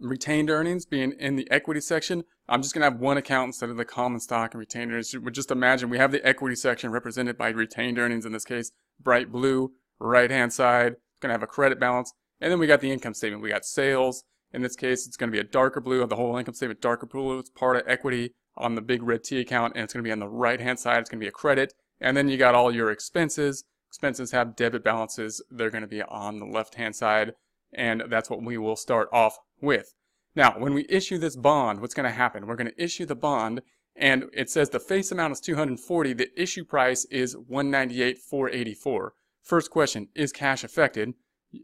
retained 0.00 0.50
earnings 0.50 0.84
being 0.84 1.12
in 1.12 1.36
the 1.36 1.48
equity 1.50 1.80
section. 1.80 2.24
I'm 2.48 2.62
just 2.62 2.74
going 2.74 2.80
to 2.80 2.90
have 2.90 3.00
one 3.00 3.16
account 3.16 3.48
instead 3.48 3.70
of 3.70 3.76
the 3.76 3.84
common 3.84 4.20
stock 4.20 4.52
and 4.52 4.58
retained 4.58 4.90
earnings. 4.90 5.14
We 5.16 5.30
just 5.30 5.50
imagine 5.50 5.90
we 5.90 5.98
have 5.98 6.12
the 6.12 6.26
equity 6.26 6.56
section 6.56 6.90
represented 6.90 7.38
by 7.38 7.50
retained 7.50 7.98
earnings 7.98 8.26
in 8.26 8.32
this 8.32 8.44
case, 8.44 8.72
bright 9.00 9.30
blue, 9.30 9.72
right 9.98 10.30
hand 10.30 10.52
side, 10.52 10.96
going 11.20 11.30
to 11.30 11.34
have 11.34 11.42
a 11.42 11.46
credit 11.46 11.78
balance. 11.78 12.12
And 12.40 12.50
then 12.50 12.58
we 12.58 12.66
got 12.66 12.80
the 12.80 12.90
income 12.90 13.14
statement. 13.14 13.42
We 13.42 13.50
got 13.50 13.64
sales. 13.64 14.24
In 14.54 14.62
this 14.62 14.76
case, 14.76 15.06
it's 15.06 15.16
going 15.16 15.30
to 15.30 15.36
be 15.36 15.40
a 15.40 15.44
darker 15.44 15.80
blue 15.80 16.02
of 16.02 16.08
the 16.08 16.16
whole 16.16 16.36
income 16.36 16.54
statement, 16.54 16.80
darker 16.80 17.06
blue. 17.06 17.38
It's 17.38 17.50
part 17.50 17.76
of 17.76 17.82
equity 17.86 18.34
on 18.56 18.74
the 18.74 18.82
big 18.82 19.02
red 19.02 19.24
T 19.24 19.40
account, 19.40 19.74
and 19.74 19.84
it's 19.84 19.92
going 19.92 20.02
to 20.02 20.08
be 20.08 20.12
on 20.12 20.20
the 20.20 20.28
right 20.28 20.60
hand 20.60 20.78
side. 20.78 21.00
It's 21.00 21.10
going 21.10 21.20
to 21.20 21.24
be 21.24 21.28
a 21.28 21.32
credit. 21.32 21.74
And 22.00 22.16
then 22.16 22.28
you 22.28 22.36
got 22.36 22.54
all 22.54 22.74
your 22.74 22.90
expenses. 22.90 23.64
Expenses 23.88 24.30
have 24.30 24.56
debit 24.56 24.84
balances. 24.84 25.42
They're 25.50 25.70
going 25.70 25.82
to 25.82 25.88
be 25.88 26.02
on 26.02 26.38
the 26.38 26.46
left 26.46 26.76
hand 26.76 26.96
side 26.96 27.34
and 27.74 28.04
that's 28.08 28.30
what 28.30 28.42
we 28.42 28.56
will 28.56 28.76
start 28.76 29.08
off 29.12 29.38
with. 29.60 29.94
Now, 30.36 30.58
when 30.58 30.74
we 30.74 30.86
issue 30.88 31.18
this 31.18 31.36
bond, 31.36 31.80
what's 31.80 31.94
going 31.94 32.08
to 32.08 32.14
happen? 32.14 32.46
We're 32.46 32.56
going 32.56 32.70
to 32.70 32.82
issue 32.82 33.06
the 33.06 33.14
bond, 33.14 33.62
and 33.94 34.24
it 34.32 34.50
says 34.50 34.70
the 34.70 34.80
face 34.80 35.12
amount 35.12 35.32
is 35.32 35.40
240. 35.40 36.12
The 36.12 36.40
issue 36.40 36.64
price 36.64 37.04
is 37.06 37.36
198,484. 37.36 39.14
First 39.42 39.70
question: 39.70 40.08
Is 40.14 40.32
cash 40.32 40.64
affected? 40.64 41.14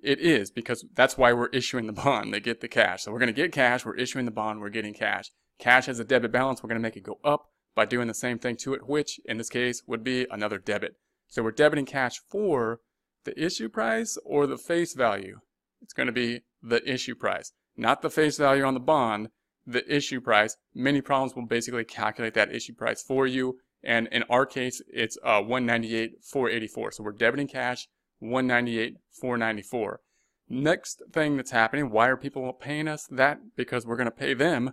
It 0.02 0.20
is 0.20 0.50
because 0.50 0.84
that's 0.94 1.18
why 1.18 1.32
we're 1.32 1.48
issuing 1.48 1.86
the 1.86 1.92
bond. 1.92 2.32
They 2.32 2.40
get 2.40 2.60
the 2.60 2.68
cash, 2.68 3.02
so 3.02 3.12
we're 3.12 3.18
going 3.18 3.28
to 3.28 3.32
get 3.32 3.52
cash. 3.52 3.84
We're 3.84 3.96
issuing 3.96 4.24
the 4.24 4.30
bond. 4.30 4.60
We're 4.60 4.70
getting 4.70 4.94
cash. 4.94 5.30
Cash 5.58 5.86
has 5.86 5.98
a 5.98 6.04
debit 6.04 6.32
balance. 6.32 6.62
We're 6.62 6.68
going 6.68 6.80
to 6.80 6.86
make 6.86 6.96
it 6.96 7.02
go 7.02 7.18
up 7.24 7.46
by 7.74 7.84
doing 7.84 8.08
the 8.08 8.14
same 8.14 8.38
thing 8.38 8.56
to 8.56 8.74
it, 8.74 8.88
which 8.88 9.20
in 9.24 9.38
this 9.38 9.48
case 9.48 9.82
would 9.86 10.02
be 10.02 10.26
another 10.30 10.58
debit. 10.58 10.96
So 11.28 11.42
we're 11.42 11.52
debiting 11.52 11.86
cash 11.86 12.20
for 12.30 12.80
the 13.24 13.38
issue 13.42 13.68
price 13.68 14.18
or 14.24 14.46
the 14.46 14.58
face 14.58 14.94
value. 14.94 15.40
It's 15.80 15.92
going 15.92 16.08
to 16.08 16.12
be 16.12 16.42
the 16.62 16.82
issue 16.90 17.14
price, 17.14 17.52
not 17.76 18.02
the 18.02 18.10
face 18.10 18.36
value 18.36 18.64
on 18.64 18.74
the 18.74 18.80
bond, 18.80 19.28
the 19.66 19.84
issue 19.94 20.20
price. 20.20 20.56
Many 20.74 21.00
problems 21.00 21.34
will 21.34 21.46
basically 21.46 21.84
calculate 21.84 22.34
that 22.34 22.54
issue 22.54 22.74
price 22.74 23.02
for 23.02 23.26
you. 23.26 23.58
And 23.82 24.08
in 24.08 24.24
our 24.24 24.44
case, 24.44 24.82
it's 24.88 25.16
uh, 25.24 25.40
198,484. 25.40 26.92
So 26.92 27.02
we're 27.02 27.12
debiting 27.12 27.50
cash 27.50 27.88
198,494. 28.20 30.00
Next 30.48 31.02
thing 31.12 31.36
that's 31.36 31.50
happening, 31.50 31.90
why 31.90 32.08
are 32.08 32.16
people 32.16 32.52
paying 32.52 32.88
us 32.88 33.06
that? 33.10 33.40
Because 33.56 33.86
we're 33.86 33.96
going 33.96 34.06
to 34.06 34.10
pay 34.10 34.34
them 34.34 34.72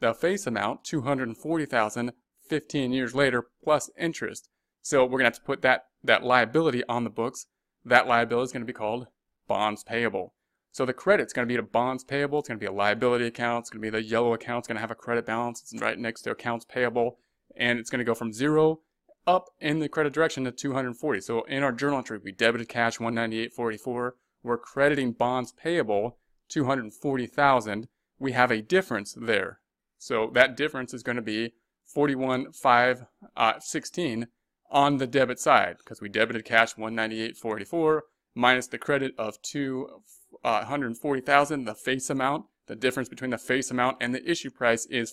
the 0.00 0.14
face 0.14 0.46
amount, 0.46 0.84
240,000, 0.84 2.12
15 2.48 2.92
years 2.92 3.14
later, 3.14 3.46
plus 3.62 3.90
interest. 3.98 4.48
So 4.80 5.04
we're 5.04 5.18
going 5.18 5.30
to 5.30 5.36
have 5.36 5.40
to 5.40 5.42
put 5.42 5.62
that, 5.62 5.82
that 6.02 6.24
liability 6.24 6.82
on 6.88 7.04
the 7.04 7.10
books. 7.10 7.46
That 7.84 8.06
liability 8.06 8.44
is 8.44 8.52
going 8.52 8.62
to 8.62 8.66
be 8.66 8.72
called 8.72 9.06
bonds 9.46 9.84
payable. 9.84 10.34
So 10.72 10.84
the 10.86 10.92
credit's 10.92 11.32
going 11.32 11.46
to 11.46 11.52
be 11.52 11.56
to 11.56 11.62
bonds 11.62 12.04
payable. 12.04 12.38
It's 12.38 12.48
going 12.48 12.58
to 12.58 12.62
be 12.62 12.68
a 12.68 12.72
liability 12.72 13.26
account. 13.26 13.64
It's 13.64 13.70
going 13.70 13.82
to 13.82 13.90
be 13.90 13.90
the 13.90 14.02
yellow 14.02 14.32
account. 14.32 14.60
It's 14.60 14.68
going 14.68 14.76
to 14.76 14.82
have 14.82 14.90
a 14.90 14.94
credit 14.94 15.26
balance. 15.26 15.60
It's 15.60 15.80
right 15.80 15.98
next 15.98 16.22
to 16.22 16.30
accounts 16.30 16.64
payable. 16.64 17.18
And 17.56 17.78
it's 17.78 17.90
going 17.90 17.98
to 17.98 18.04
go 18.04 18.14
from 18.14 18.32
zero 18.32 18.80
up 19.26 19.46
in 19.60 19.78
the 19.78 19.88
credit 19.88 20.12
direction 20.12 20.44
to 20.44 20.52
240. 20.52 21.20
So 21.20 21.42
in 21.42 21.62
our 21.62 21.72
journal 21.72 21.98
entry, 21.98 22.18
we 22.22 22.32
debited 22.32 22.68
cash 22.68 22.98
198.44. 22.98 24.12
We're 24.42 24.58
crediting 24.58 25.12
bonds 25.12 25.52
payable 25.52 26.18
240,000. 26.48 27.88
we 28.18 28.32
have 28.32 28.50
a 28.50 28.62
difference 28.62 29.14
there. 29.20 29.60
So 29.98 30.30
that 30.34 30.56
difference 30.56 30.94
is 30.94 31.02
going 31.02 31.16
to 31.16 31.22
be 31.22 31.52
41,516 31.86 34.22
uh, 34.22 34.26
on 34.70 34.98
the 34.98 35.06
debit 35.06 35.38
side 35.38 35.76
because 35.78 36.00
we 36.00 36.08
debited 36.08 36.44
cash 36.44 36.74
198.44 36.74 38.00
minus 38.34 38.66
the 38.68 38.78
credit 38.78 39.14
of 39.18 39.40
240,000, 39.42 41.68
uh, 41.68 41.72
the 41.72 41.74
face 41.74 42.08
amount. 42.10 42.46
The 42.66 42.76
difference 42.76 43.08
between 43.08 43.30
the 43.30 43.38
face 43.38 43.70
amount 43.70 43.96
and 44.00 44.14
the 44.14 44.30
issue 44.30 44.50
price 44.50 44.84
is 44.86 45.10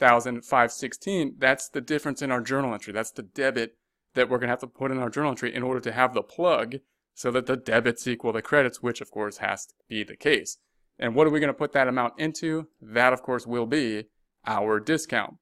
41,516. 0.00 1.34
That's 1.38 1.68
the 1.68 1.80
difference 1.80 2.22
in 2.22 2.30
our 2.30 2.40
journal 2.40 2.72
entry. 2.72 2.92
That's 2.92 3.10
the 3.10 3.22
debit 3.22 3.76
that 4.14 4.28
we're 4.28 4.38
going 4.38 4.48
to 4.48 4.52
have 4.52 4.60
to 4.60 4.66
put 4.66 4.90
in 4.90 4.98
our 4.98 5.10
journal 5.10 5.30
entry 5.30 5.54
in 5.54 5.62
order 5.62 5.80
to 5.80 5.92
have 5.92 6.14
the 6.14 6.22
plug 6.22 6.76
so 7.14 7.30
that 7.30 7.46
the 7.46 7.56
debits 7.56 8.06
equal 8.08 8.32
the 8.32 8.42
credits, 8.42 8.82
which 8.82 9.00
of 9.00 9.10
course 9.10 9.38
has 9.38 9.66
to 9.66 9.74
be 9.88 10.02
the 10.02 10.16
case. 10.16 10.58
And 10.98 11.14
what 11.14 11.26
are 11.26 11.30
we 11.30 11.40
going 11.40 11.52
to 11.52 11.54
put 11.54 11.72
that 11.72 11.88
amount 11.88 12.14
into? 12.18 12.68
That 12.80 13.12
of 13.12 13.22
course 13.22 13.46
will 13.46 13.66
be 13.66 14.04
our 14.46 14.80
discount. 14.80 15.34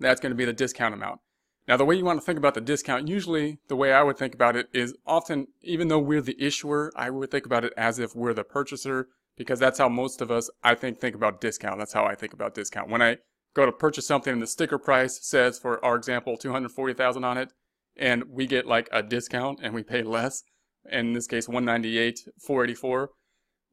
That's 0.00 0.20
going 0.20 0.30
to 0.30 0.36
be 0.36 0.44
the 0.44 0.52
discount 0.52 0.94
amount. 0.94 1.20
Now, 1.66 1.78
the 1.78 1.84
way 1.84 1.94
you 1.94 2.04
want 2.04 2.20
to 2.20 2.26
think 2.26 2.36
about 2.36 2.54
the 2.54 2.60
discount, 2.60 3.08
usually 3.08 3.58
the 3.68 3.76
way 3.76 3.92
I 3.92 4.02
would 4.02 4.18
think 4.18 4.34
about 4.34 4.54
it 4.54 4.68
is 4.74 4.94
often, 5.06 5.46
even 5.62 5.88
though 5.88 5.98
we're 5.98 6.20
the 6.20 6.36
issuer, 6.38 6.92
I 6.94 7.08
would 7.08 7.30
think 7.30 7.46
about 7.46 7.64
it 7.64 7.72
as 7.76 7.98
if 7.98 8.14
we're 8.14 8.34
the 8.34 8.44
purchaser, 8.44 9.08
because 9.36 9.60
that's 9.60 9.78
how 9.78 9.88
most 9.88 10.20
of 10.20 10.30
us, 10.30 10.50
I 10.62 10.74
think, 10.74 11.00
think 11.00 11.14
about 11.14 11.40
discount. 11.40 11.78
That's 11.78 11.94
how 11.94 12.04
I 12.04 12.16
think 12.16 12.34
about 12.34 12.54
discount. 12.54 12.90
When 12.90 13.00
I 13.00 13.16
go 13.54 13.64
to 13.64 13.72
purchase 13.72 14.06
something 14.06 14.32
and 14.32 14.42
the 14.42 14.46
sticker 14.46 14.78
price 14.78 15.18
says, 15.22 15.58
for 15.58 15.82
our 15.84 15.96
example, 15.96 16.36
240,000 16.36 17.24
on 17.24 17.38
it, 17.38 17.52
and 17.96 18.24
we 18.28 18.46
get 18.46 18.66
like 18.66 18.88
a 18.92 19.02
discount 19.02 19.60
and 19.62 19.72
we 19.72 19.82
pay 19.82 20.02
less, 20.02 20.42
in 20.90 21.12
this 21.12 21.26
case, 21.26 21.48
198, 21.48 22.20
484, 22.38 23.10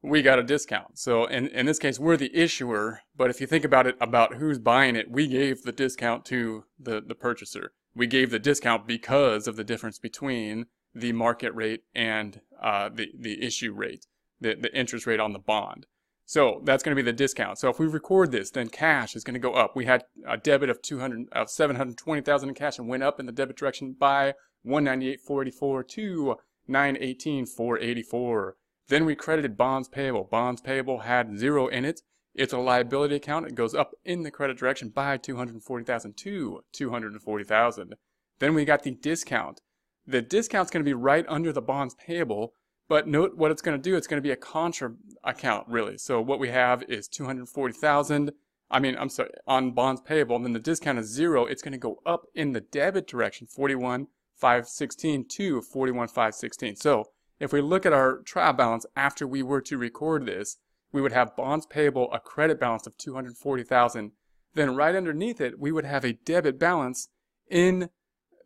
we 0.02 0.22
got 0.22 0.38
a 0.38 0.42
discount. 0.42 0.98
So 0.98 1.26
in, 1.26 1.48
in 1.48 1.66
this 1.66 1.78
case, 1.78 1.98
we're 1.98 2.16
the 2.16 2.34
issuer, 2.34 3.00
but 3.16 3.30
if 3.30 3.40
you 3.40 3.46
think 3.46 3.64
about 3.64 3.86
it, 3.86 3.96
about 4.00 4.34
who's 4.34 4.58
buying 4.58 4.96
it, 4.96 5.10
we 5.10 5.28
gave 5.28 5.62
the 5.62 5.72
discount 5.72 6.24
to 6.26 6.64
the, 6.78 7.00
the 7.00 7.14
purchaser. 7.14 7.72
We 7.94 8.06
gave 8.06 8.30
the 8.30 8.38
discount 8.38 8.86
because 8.86 9.46
of 9.46 9.56
the 9.56 9.64
difference 9.64 9.98
between 9.98 10.66
the 10.94 11.12
market 11.12 11.54
rate 11.54 11.82
and 11.94 12.40
uh, 12.60 12.88
the, 12.88 13.08
the 13.18 13.44
issue 13.44 13.72
rate, 13.72 14.06
the, 14.40 14.54
the 14.54 14.74
interest 14.76 15.06
rate 15.06 15.20
on 15.20 15.32
the 15.32 15.38
bond. 15.38 15.86
So 16.32 16.62
that's 16.64 16.82
going 16.82 16.96
to 16.96 17.02
be 17.02 17.04
the 17.04 17.12
discount. 17.14 17.58
So 17.58 17.68
if 17.68 17.78
we 17.78 17.86
record 17.86 18.32
this, 18.32 18.50
then 18.50 18.70
cash 18.70 19.14
is 19.14 19.22
going 19.22 19.34
to 19.34 19.38
go 19.38 19.52
up. 19.52 19.76
We 19.76 19.84
had 19.84 20.04
a 20.26 20.38
debit 20.38 20.70
of 20.70 20.80
200 20.80 21.28
of 21.30 21.50
720,000 21.50 22.48
in 22.48 22.54
cash 22.54 22.78
and 22.78 22.88
went 22.88 23.02
up 23.02 23.20
in 23.20 23.26
the 23.26 23.32
debit 23.32 23.54
direction 23.54 23.92
by 23.92 24.32
198.44 24.66 25.88
to 25.88 26.36
918.484. 26.70 28.52
Then 28.88 29.04
we 29.04 29.14
credited 29.14 29.58
bonds 29.58 29.90
payable. 29.90 30.24
Bonds 30.24 30.62
payable 30.62 31.00
had 31.00 31.38
zero 31.38 31.66
in 31.66 31.84
it. 31.84 32.00
It's 32.34 32.54
a 32.54 32.58
liability 32.58 33.16
account. 33.16 33.46
It 33.46 33.54
goes 33.54 33.74
up 33.74 33.90
in 34.02 34.22
the 34.22 34.30
credit 34.30 34.56
direction 34.56 34.88
by 34.88 35.18
240,000 35.18 36.16
to 36.16 36.64
240,000. 36.72 37.94
Then 38.38 38.54
we 38.54 38.64
got 38.64 38.84
the 38.84 38.92
discount. 38.92 39.60
The 40.06 40.22
discount's 40.22 40.70
going 40.70 40.82
to 40.82 40.88
be 40.88 40.94
right 40.94 41.26
under 41.28 41.52
the 41.52 41.60
bonds 41.60 41.94
payable, 41.94 42.54
but 42.92 43.08
note 43.08 43.34
what 43.38 43.50
it's 43.50 43.62
going 43.62 43.74
to 43.74 43.82
do. 43.82 43.96
It's 43.96 44.06
going 44.06 44.18
to 44.18 44.22
be 44.22 44.32
a 44.32 44.36
contra 44.36 44.92
account, 45.24 45.66
really. 45.66 45.96
So 45.96 46.20
what 46.20 46.38
we 46.38 46.50
have 46.50 46.82
is 46.90 47.08
240,000. 47.08 48.32
I 48.70 48.80
mean, 48.80 48.98
I'm 48.98 49.08
sorry, 49.08 49.30
on 49.46 49.70
bonds 49.70 50.02
payable, 50.02 50.36
and 50.36 50.44
then 50.44 50.52
the 50.52 50.58
discount 50.58 50.98
is 50.98 51.06
zero. 51.06 51.46
It's 51.46 51.62
going 51.62 51.72
to 51.72 51.78
go 51.78 52.02
up 52.04 52.26
in 52.34 52.52
the 52.52 52.60
debit 52.60 53.06
direction, 53.06 53.46
41,516 53.46 55.24
to 55.26 55.62
41,516. 55.62 56.76
So 56.76 57.04
if 57.40 57.50
we 57.50 57.62
look 57.62 57.86
at 57.86 57.94
our 57.94 58.18
trial 58.26 58.52
balance 58.52 58.84
after 58.94 59.26
we 59.26 59.42
were 59.42 59.62
to 59.62 59.78
record 59.78 60.26
this, 60.26 60.58
we 60.92 61.00
would 61.00 61.12
have 61.12 61.34
bonds 61.34 61.64
payable 61.64 62.12
a 62.12 62.20
credit 62.20 62.60
balance 62.60 62.86
of 62.86 62.98
240,000. 62.98 64.12
Then 64.52 64.76
right 64.76 64.94
underneath 64.94 65.40
it, 65.40 65.58
we 65.58 65.72
would 65.72 65.86
have 65.86 66.04
a 66.04 66.12
debit 66.12 66.58
balance 66.58 67.08
in 67.48 67.88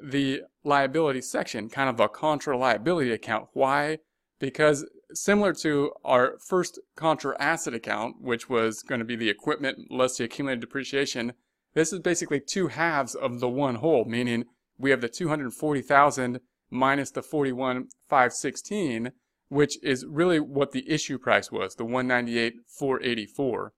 the 0.01 0.43
liability 0.63 1.23
section, 1.23 1.69
kind 1.69 1.91
of 1.91 1.99
a 1.99 2.09
contra 2.09 2.57
liability 2.57 3.11
account. 3.11 3.49
Why? 3.53 3.99
Because 4.39 4.85
similar 5.15 5.53
to 5.55 5.93
our 6.05 6.39
first 6.47 6.79
contra 6.95 7.37
asset 7.41 7.75
account, 7.75 8.17
which 8.21 8.49
was 8.49 8.83
going 8.83 8.99
to 8.99 9.05
be 9.05 9.17
the 9.17 9.31
equipment 9.31 9.91
less 9.91 10.17
the 10.17 10.25
accumulated 10.25 10.61
depreciation, 10.61 11.33
this 11.75 11.93
is 11.93 12.01
basically 12.01 12.41
two 12.41 12.69
halves 12.69 13.15
of 13.15 13.41
the 13.41 13.49
one 13.49 13.77
whole, 13.77 14.05
meaning 14.05 14.45
we 14.79 14.91
have 14.91 15.01
the 15.01 15.09
240,000 15.09 16.41
minus 16.71 17.11
the 17.11 17.23
41,516, 17.23 19.13
which 19.49 19.83
is 19.83 20.05
really 20.07 20.41
what 20.41 20.73
the 20.73 20.89
issue 20.91 21.19
price 21.19 21.51
was, 21.51 21.75
the 21.75 21.85
198,484. 21.85 23.73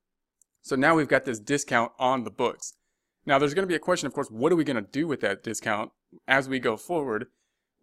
So 0.63 0.77
now 0.77 0.95
we've 0.95 1.09
got 1.09 1.25
this 1.25 1.39
discount 1.39 1.93
on 1.99 2.25
the 2.25 2.31
books. 2.31 2.75
Now 3.27 3.39
there's 3.39 3.55
going 3.55 3.65
to 3.65 3.69
be 3.69 3.75
a 3.75 3.81
question, 3.81 4.07
of 4.07 4.15
course, 4.15 4.29
what 4.31 4.53
are 4.53 4.57
we 4.57 4.65
going 4.65 4.83
to 4.83 4.91
do 4.91 5.07
with 5.07 5.21
that 5.21 5.43
discount 5.43 5.91
as 6.27 6.49
we 6.49 6.59
go 6.59 6.77
forward? 6.77 7.27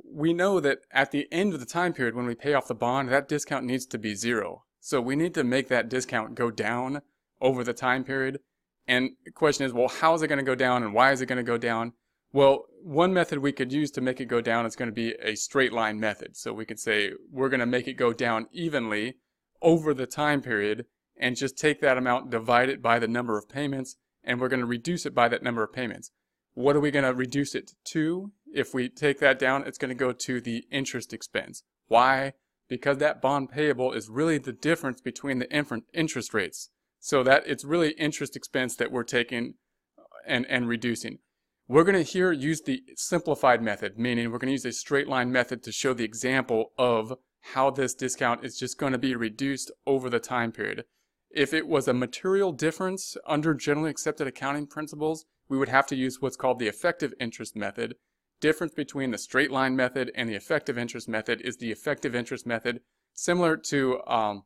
We 0.04 0.34
know 0.34 0.60
that 0.60 0.80
at 0.92 1.12
the 1.12 1.28
end 1.32 1.54
of 1.54 1.60
the 1.60 1.66
time 1.66 1.94
period 1.94 2.16
when 2.16 2.26
we 2.26 2.36
pay 2.36 2.54
off 2.54 2.68
the 2.68 2.76
bond, 2.76 3.10
that 3.10 3.28
discount 3.28 3.66
needs 3.66 3.86
to 3.88 3.98
be 3.98 4.16
zero. 4.16 4.64
So 4.80 5.02
we 5.02 5.16
need 5.16 5.34
to 5.34 5.44
make 5.44 5.68
that 5.70 5.90
discount 5.90 6.36
go 6.36 6.52
down 6.52 7.02
over 7.42 7.64
the 7.64 7.74
time 7.74 8.04
period. 8.04 8.40
And 8.88 9.12
the 9.24 9.32
question 9.32 9.66
is, 9.66 9.74
well, 9.74 9.88
how 9.88 10.14
is 10.14 10.22
it 10.22 10.28
going 10.28 10.40
to 10.40 10.46
go 10.46 10.56
down 10.56 10.84
and 10.84 10.94
why 10.94 11.12
is 11.12 11.22
it 11.22 11.26
going 11.26 11.38
to 11.38 11.44
go 11.44 11.58
down? 11.58 11.94
Well, 12.32 12.66
one 12.84 13.14
method 13.14 13.40
we 13.40 13.52
could 13.52 13.72
use 13.72 13.90
to 13.92 14.02
make 14.02 14.20
it 14.20 14.26
go 14.26 14.42
down 14.42 14.66
is 14.66 14.76
going 14.76 14.90
to 14.90 14.94
be 14.94 15.16
a 15.22 15.36
straight 15.36 15.74
line 15.74 16.00
method. 16.00 16.36
So 16.36 16.54
we 16.54 16.66
could 16.66 16.80
say 16.80 17.14
we're 17.32 17.50
going 17.50 17.62
to 17.62 17.66
make 17.66 17.88
it 17.88 17.94
go 17.94 18.14
down 18.14 18.48
evenly 18.52 19.16
over 19.62 19.94
the 19.94 20.06
time 20.06 20.42
period 20.42 20.86
and 21.18 21.36
just 21.36 21.58
take 21.58 21.82
that 21.82 21.98
amount, 21.98 22.30
divide 22.30 22.70
it 22.70 22.82
by 22.82 23.00
the 23.00 23.08
number 23.08 23.38
of 23.38 23.50
payments, 23.50 23.96
and 24.24 24.40
we're 24.40 24.50
going 24.50 24.60
to 24.60 24.66
reduce 24.66 25.06
it 25.06 25.16
by 25.16 25.30
that 25.30 25.44
number 25.44 25.64
of 25.64 25.74
payments. 25.74 26.12
What 26.54 26.76
are 26.76 26.82
we 26.82 26.92
going 26.92 27.06
to 27.06 27.14
reduce 27.14 27.56
it 27.56 27.72
to? 27.86 28.32
If 28.54 28.74
we 28.74 28.90
take 28.90 29.20
that 29.20 29.40
down, 29.40 29.64
it's 29.66 29.78
going 29.78 29.90
to 29.90 29.96
go 29.96 30.12
to 30.12 30.42
the 30.42 30.66
interest 30.72 31.14
expense. 31.14 31.64
Why? 31.88 32.34
Because 32.68 32.98
that 32.98 33.22
bond 33.22 33.50
payable 33.50 33.92
is 33.94 34.10
really 34.10 34.38
the 34.38 34.54
difference 34.54 35.02
between 35.02 35.40
the 35.40 35.52
interest 35.94 36.34
rates. 36.34 36.70
So 37.00 37.22
that 37.24 37.44
it's 37.46 37.64
really 37.64 37.92
interest 37.92 38.36
expense 38.36 38.76
that 38.78 38.92
we're 38.92 39.04
taking 39.04 39.56
uh, 39.98 40.04
and, 40.26 40.46
and 40.48 40.68
reducing. 40.68 41.20
We're 41.68 41.84
going 41.84 41.96
to 41.96 42.04
here 42.04 42.32
use 42.32 42.62
the 42.62 42.84
simplified 42.96 43.62
method, 43.62 43.98
meaning 43.98 44.32
we're 44.32 44.38
going 44.38 44.50
to 44.50 44.54
use 44.54 44.66
a 44.66 44.72
straight 44.72 45.08
line 45.08 45.32
method 45.32 45.64
to 45.64 45.72
show 45.72 45.94
the 45.94 46.04
example 46.04 46.72
of 46.78 47.14
how 47.54 47.70
this 47.70 47.94
discount 47.94 48.44
is 48.44 48.58
just 48.58 48.80
going 48.80 48.92
to 48.92 48.98
be 48.98 49.16
reduced 49.16 49.72
over 49.86 50.10
the 50.10 50.20
time 50.20 50.52
period. 50.52 50.86
If 51.30 51.54
it 51.54 51.68
was 51.68 51.88
a 51.88 51.94
material 51.94 52.52
difference 52.52 53.18
under 53.28 53.54
generally 53.54 53.90
accepted 53.90 54.28
accounting 54.28 54.68
principles, 54.68 55.26
we 55.50 55.58
would 55.58 55.70
have 55.70 55.86
to 55.88 55.96
use 55.96 56.22
what's 56.22 56.38
called 56.38 56.60
the 56.60 56.68
effective 56.68 57.14
interest 57.20 57.56
method. 57.56 57.96
Difference 58.42 58.74
between 58.74 59.12
the 59.12 59.18
straight 59.18 59.52
line 59.52 59.76
method 59.76 60.12
and 60.16 60.30
the 60.30 60.36
effective 60.36 60.78
interest 60.78 61.08
method 61.08 61.42
is 61.42 61.58
the 61.58 61.72
effective 61.72 62.16
interest 62.16 62.46
method, 62.46 62.82
similar 63.14 63.58
to 63.58 64.02
um, 64.08 64.44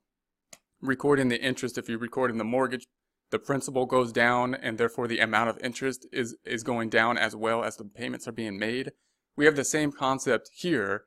recording 0.82 1.30
the 1.30 1.42
interest 1.42 1.78
if 1.78 1.90
you 1.90 1.98
record 1.98 2.32
in 2.32 2.38
the 2.38 2.44
mortgage 2.44 2.88
the 3.32 3.40
principal 3.40 3.86
goes 3.86 4.12
down 4.12 4.56
and 4.56 4.78
therefore 4.78 5.08
the 5.08 5.20
amount 5.20 5.50
of 5.50 5.60
interest 5.60 6.08
is, 6.12 6.36
is 6.46 6.64
going 6.64 6.90
down 6.90 7.18
as 7.18 7.36
well 7.36 7.64
as 7.64 7.78
the 7.78 7.84
payments 7.84 8.28
are 8.28 8.32
being 8.32 8.58
made. 8.58 8.92
We 9.36 9.46
have 9.46 9.56
the 9.56 9.64
same 9.64 9.92
concept 9.92 10.50
here 10.54 11.04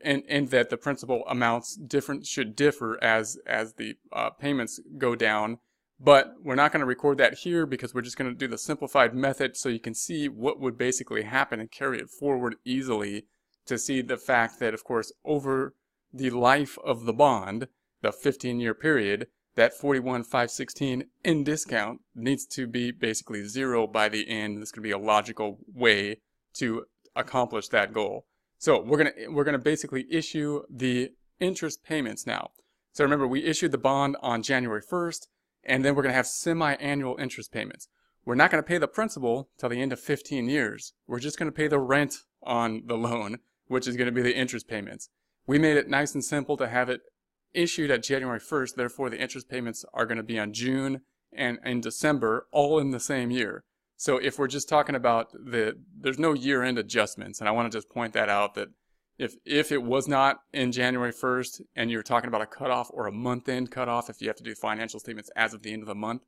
in, 0.00 0.22
in 0.22 0.46
that 0.46 0.70
the 0.70 0.76
principal 0.76 1.24
amounts 1.28 1.74
different 1.76 2.26
should 2.26 2.54
differ 2.54 3.02
as, 3.02 3.38
as 3.46 3.74
the 3.74 3.96
uh, 4.12 4.30
payments 4.30 4.80
go 4.98 5.14
down. 5.14 5.58
But 6.00 6.34
we're 6.42 6.54
not 6.54 6.72
going 6.72 6.80
to 6.80 6.86
record 6.86 7.18
that 7.18 7.34
here 7.34 7.66
because 7.66 7.94
we're 7.94 8.02
just 8.02 8.16
going 8.16 8.30
to 8.30 8.36
do 8.36 8.48
the 8.48 8.58
simplified 8.58 9.14
method 9.14 9.56
so 9.56 9.68
you 9.68 9.80
can 9.80 9.94
see 9.94 10.28
what 10.28 10.60
would 10.60 10.76
basically 10.76 11.22
happen 11.22 11.60
and 11.60 11.70
carry 11.70 11.98
it 11.98 12.10
forward 12.10 12.56
easily 12.64 13.26
to 13.66 13.78
see 13.78 14.02
the 14.02 14.16
fact 14.16 14.58
that, 14.60 14.74
of 14.74 14.84
course, 14.84 15.12
over 15.24 15.74
the 16.12 16.30
life 16.30 16.78
of 16.84 17.04
the 17.04 17.12
bond, 17.12 17.68
the 18.02 18.12
15 18.12 18.60
year 18.60 18.74
period, 18.74 19.28
that 19.54 19.72
41,516 19.74 21.04
in 21.24 21.44
discount 21.44 22.00
needs 22.14 22.44
to 22.46 22.66
be 22.66 22.90
basically 22.90 23.46
zero 23.46 23.86
by 23.86 24.08
the 24.08 24.28
end. 24.28 24.60
This 24.60 24.72
could 24.72 24.82
be 24.82 24.90
a 24.90 24.98
logical 24.98 25.58
way 25.72 26.20
to 26.54 26.86
accomplish 27.14 27.68
that 27.68 27.92
goal. 27.92 28.26
So 28.58 28.80
we're 28.80 28.98
gonna 28.98 29.12
we're 29.28 29.44
gonna 29.44 29.58
basically 29.58 30.06
issue 30.10 30.62
the 30.68 31.12
interest 31.40 31.84
payments 31.84 32.26
now. 32.26 32.50
So 32.92 33.04
remember, 33.04 33.26
we 33.26 33.44
issued 33.44 33.72
the 33.72 33.78
bond 33.78 34.16
on 34.22 34.42
January 34.42 34.82
1st, 34.82 35.26
and 35.64 35.84
then 35.84 35.94
we're 35.94 36.02
gonna 36.02 36.14
have 36.14 36.26
semi-annual 36.26 37.16
interest 37.18 37.52
payments. 37.52 37.88
We're 38.24 38.34
not 38.34 38.50
gonna 38.50 38.62
pay 38.62 38.78
the 38.78 38.88
principal 38.88 39.48
till 39.58 39.68
the 39.68 39.80
end 39.80 39.92
of 39.92 40.00
15 40.00 40.48
years. 40.48 40.92
We're 41.06 41.20
just 41.20 41.38
gonna 41.38 41.52
pay 41.52 41.68
the 41.68 41.78
rent 41.78 42.16
on 42.42 42.82
the 42.86 42.96
loan, 42.96 43.38
which 43.66 43.86
is 43.86 43.96
gonna 43.96 44.12
be 44.12 44.22
the 44.22 44.36
interest 44.36 44.68
payments. 44.68 45.08
We 45.46 45.58
made 45.58 45.76
it 45.76 45.88
nice 45.88 46.14
and 46.14 46.24
simple 46.24 46.56
to 46.56 46.68
have 46.68 46.88
it 46.88 47.02
issued 47.54 47.90
at 47.90 48.02
January 48.02 48.40
1st, 48.40 48.74
therefore 48.74 49.08
the 49.08 49.20
interest 49.20 49.48
payments 49.48 49.84
are 49.94 50.06
going 50.06 50.16
to 50.16 50.22
be 50.22 50.38
on 50.38 50.52
June 50.52 51.02
and 51.32 51.58
in 51.64 51.80
December, 51.80 52.46
all 52.50 52.78
in 52.78 52.90
the 52.90 53.00
same 53.00 53.30
year. 53.30 53.64
So 53.96 54.18
if 54.18 54.38
we're 54.38 54.48
just 54.48 54.68
talking 54.68 54.94
about 54.94 55.32
the, 55.32 55.78
there's 55.98 56.18
no 56.18 56.32
year-end 56.32 56.78
adjustments, 56.78 57.40
and 57.40 57.48
I 57.48 57.52
want 57.52 57.70
to 57.70 57.76
just 57.76 57.88
point 57.88 58.12
that 58.12 58.28
out 58.28 58.54
that 58.54 58.68
if 59.18 59.34
if 59.44 59.70
it 59.70 59.82
was 59.82 60.08
not 60.08 60.40
in 60.52 60.72
January 60.72 61.12
1st 61.12 61.62
and 61.76 61.90
you're 61.90 62.02
talking 62.02 62.28
about 62.28 62.42
a 62.42 62.46
cutoff 62.46 62.90
or 62.92 63.06
a 63.06 63.12
month 63.12 63.48
end 63.48 63.70
cutoff, 63.70 64.10
if 64.10 64.20
you 64.20 64.28
have 64.28 64.36
to 64.36 64.42
do 64.42 64.54
financial 64.54 65.00
statements 65.00 65.30
as 65.36 65.54
of 65.54 65.62
the 65.62 65.72
end 65.72 65.82
of 65.82 65.88
the 65.88 65.94
month, 65.94 66.22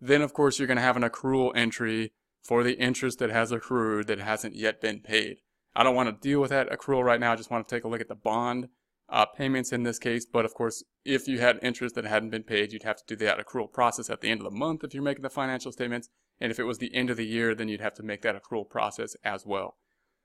then 0.00 0.22
of 0.22 0.34
course 0.34 0.58
you're 0.58 0.68
going 0.68 0.76
to 0.76 0.82
have 0.82 0.96
an 0.96 1.02
accrual 1.02 1.52
entry 1.56 2.12
for 2.42 2.62
the 2.62 2.78
interest 2.78 3.18
that 3.18 3.30
has 3.30 3.50
accrued 3.50 4.06
that 4.06 4.18
hasn't 4.18 4.54
yet 4.54 4.80
been 4.80 5.00
paid. 5.00 5.38
I 5.74 5.82
don't 5.82 5.96
want 5.96 6.08
to 6.08 6.28
deal 6.28 6.40
with 6.40 6.50
that 6.50 6.70
accrual 6.70 7.04
right 7.04 7.20
now. 7.20 7.32
I 7.32 7.36
just 7.36 7.50
want 7.50 7.66
to 7.66 7.74
take 7.74 7.84
a 7.84 7.88
look 7.88 8.00
at 8.00 8.08
the 8.08 8.14
bond 8.14 8.68
uh, 9.08 9.26
payments 9.26 9.72
in 9.72 9.82
this 9.82 9.98
case. 9.98 10.26
But 10.26 10.44
of 10.44 10.54
course, 10.54 10.82
if 11.04 11.28
you 11.28 11.38
had 11.38 11.58
interest 11.62 11.94
that 11.94 12.04
hadn't 12.04 12.30
been 12.30 12.42
paid, 12.42 12.72
you'd 12.72 12.82
have 12.82 12.96
to 12.96 13.04
do 13.06 13.24
that 13.24 13.38
accrual 13.38 13.70
process 13.70 14.10
at 14.10 14.20
the 14.20 14.30
end 14.30 14.40
of 14.40 14.50
the 14.50 14.56
month 14.56 14.84
if 14.84 14.94
you're 14.94 15.02
making 15.02 15.22
the 15.22 15.30
financial 15.30 15.72
statements. 15.72 16.08
And 16.40 16.50
if 16.50 16.58
it 16.58 16.64
was 16.64 16.78
the 16.78 16.94
end 16.94 17.10
of 17.10 17.16
the 17.16 17.26
year, 17.26 17.54
then 17.54 17.68
you'd 17.68 17.80
have 17.80 17.94
to 17.94 18.02
make 18.02 18.22
that 18.22 18.40
accrual 18.40 18.68
process 18.68 19.16
as 19.24 19.46
well. 19.46 19.76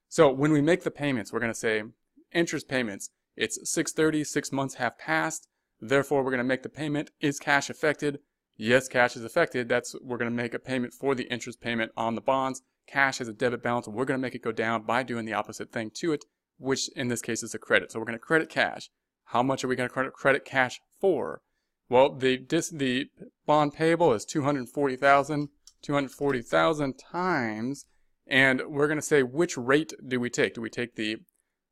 So 0.09 0.29
when 0.29 0.51
we 0.51 0.61
make 0.61 0.83
the 0.83 0.91
payments, 0.91 1.31
we're 1.31 1.39
going 1.39 1.53
to 1.53 1.57
say 1.57 1.83
interest 2.33 2.67
payments. 2.67 3.09
It's 3.35 3.59
630, 3.71 4.23
six 4.23 4.51
months 4.51 4.75
have 4.75 4.97
passed. 4.97 5.47
Therefore, 5.79 6.23
we're 6.23 6.31
going 6.31 6.39
to 6.39 6.43
make 6.43 6.63
the 6.63 6.69
payment. 6.69 7.11
Is 7.19 7.39
cash 7.39 7.69
affected? 7.69 8.19
Yes, 8.57 8.87
cash 8.87 9.15
is 9.15 9.23
affected. 9.23 9.69
That's 9.69 9.95
we're 10.01 10.17
going 10.17 10.29
to 10.29 10.35
make 10.35 10.53
a 10.53 10.59
payment 10.59 10.93
for 10.93 11.15
the 11.15 11.23
interest 11.31 11.61
payment 11.61 11.91
on 11.97 12.15
the 12.15 12.21
bonds. 12.21 12.61
Cash 12.87 13.19
has 13.19 13.27
a 13.27 13.33
debit 13.33 13.63
balance, 13.63 13.87
we're 13.87 14.05
going 14.05 14.19
to 14.19 14.21
make 14.21 14.35
it 14.35 14.43
go 14.43 14.51
down 14.51 14.83
by 14.83 15.01
doing 15.03 15.25
the 15.25 15.33
opposite 15.33 15.71
thing 15.71 15.91
to 15.95 16.11
it, 16.13 16.25
which 16.57 16.89
in 16.89 17.07
this 17.07 17.21
case 17.21 17.41
is 17.41 17.53
a 17.53 17.59
credit. 17.59 17.91
So 17.91 17.99
we're 17.99 18.05
going 18.05 18.17
to 18.17 18.19
credit 18.19 18.49
cash. 18.49 18.89
How 19.25 19.41
much 19.41 19.63
are 19.63 19.67
we 19.67 19.75
going 19.75 19.87
to 19.87 19.93
credit, 19.93 20.13
credit 20.13 20.45
cash 20.45 20.81
for? 20.99 21.41
Well, 21.89 22.13
the 22.13 22.37
dis, 22.37 22.69
the 22.69 23.07
bond 23.45 23.73
payable 23.73 24.13
is 24.13 24.25
240,000, 24.25 25.49
240,000 25.81 26.93
times, 26.99 27.85
and 28.27 28.61
we're 28.67 28.87
going 28.87 28.99
to 28.99 29.05
say 29.05 29.23
which 29.23 29.57
rate 29.57 29.93
do 30.05 30.19
we 30.19 30.29
take? 30.29 30.53
Do 30.53 30.61
we 30.61 30.69
take 30.69 30.95
the 30.95 31.17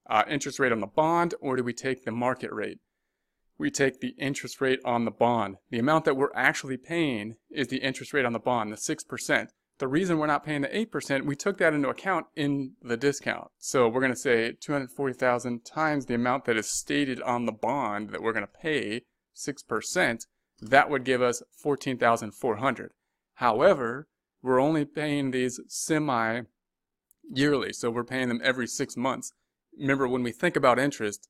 uh, 0.09 0.23
interest 0.27 0.59
rate 0.59 0.71
on 0.71 0.79
the 0.79 0.87
bond 0.87 1.35
or 1.39 1.55
do 1.55 1.63
we 1.63 1.73
take 1.73 2.03
the 2.03 2.11
market 2.11 2.51
rate? 2.51 2.79
We 3.57 3.69
take 3.69 3.99
the 3.99 4.15
interest 4.17 4.61
rate 4.61 4.79
on 4.83 5.05
the 5.05 5.11
bond. 5.11 5.57
The 5.69 5.79
amount 5.79 6.05
that 6.05 6.15
we're 6.15 6.33
actually 6.33 6.77
paying 6.77 7.35
is 7.51 7.67
the 7.67 7.83
interest 7.83 8.13
rate 8.13 8.25
on 8.25 8.33
the 8.33 8.39
bond, 8.39 8.71
the 8.71 8.77
6%. 8.77 9.47
The 9.79 9.87
reason 9.87 10.17
we're 10.17 10.27
not 10.27 10.45
paying 10.45 10.61
the 10.61 10.67
8%, 10.67 11.25
we 11.25 11.35
took 11.35 11.57
that 11.57 11.73
into 11.73 11.89
account 11.89 12.27
in 12.35 12.73
the 12.81 12.97
discount. 12.97 13.49
So 13.59 13.87
we're 13.87 14.01
going 14.01 14.13
to 14.13 14.19
say 14.19 14.53
240,000 14.59 15.65
times 15.65 16.05
the 16.05 16.15
amount 16.15 16.45
that 16.45 16.57
is 16.57 16.71
stated 16.71 17.21
on 17.21 17.45
the 17.45 17.51
bond 17.51 18.09
that 18.09 18.21
we're 18.21 18.33
going 18.33 18.45
to 18.45 18.61
pay, 18.61 19.03
6%, 19.35 20.25
that 20.61 20.89
would 20.89 21.05
give 21.05 21.21
us 21.21 21.41
14,400. 21.61 22.91
However, 23.35 24.07
we're 24.41 24.59
only 24.59 24.85
paying 24.85 25.31
these 25.31 25.59
semi 25.67 26.41
yearly, 27.29 27.71
so 27.71 27.89
we're 27.89 28.03
paying 28.03 28.27
them 28.27 28.41
every 28.43 28.67
six 28.67 28.97
months 28.97 29.31
remember 29.77 30.07
when 30.07 30.23
we 30.23 30.31
think 30.31 30.55
about 30.55 30.79
interest, 30.79 31.27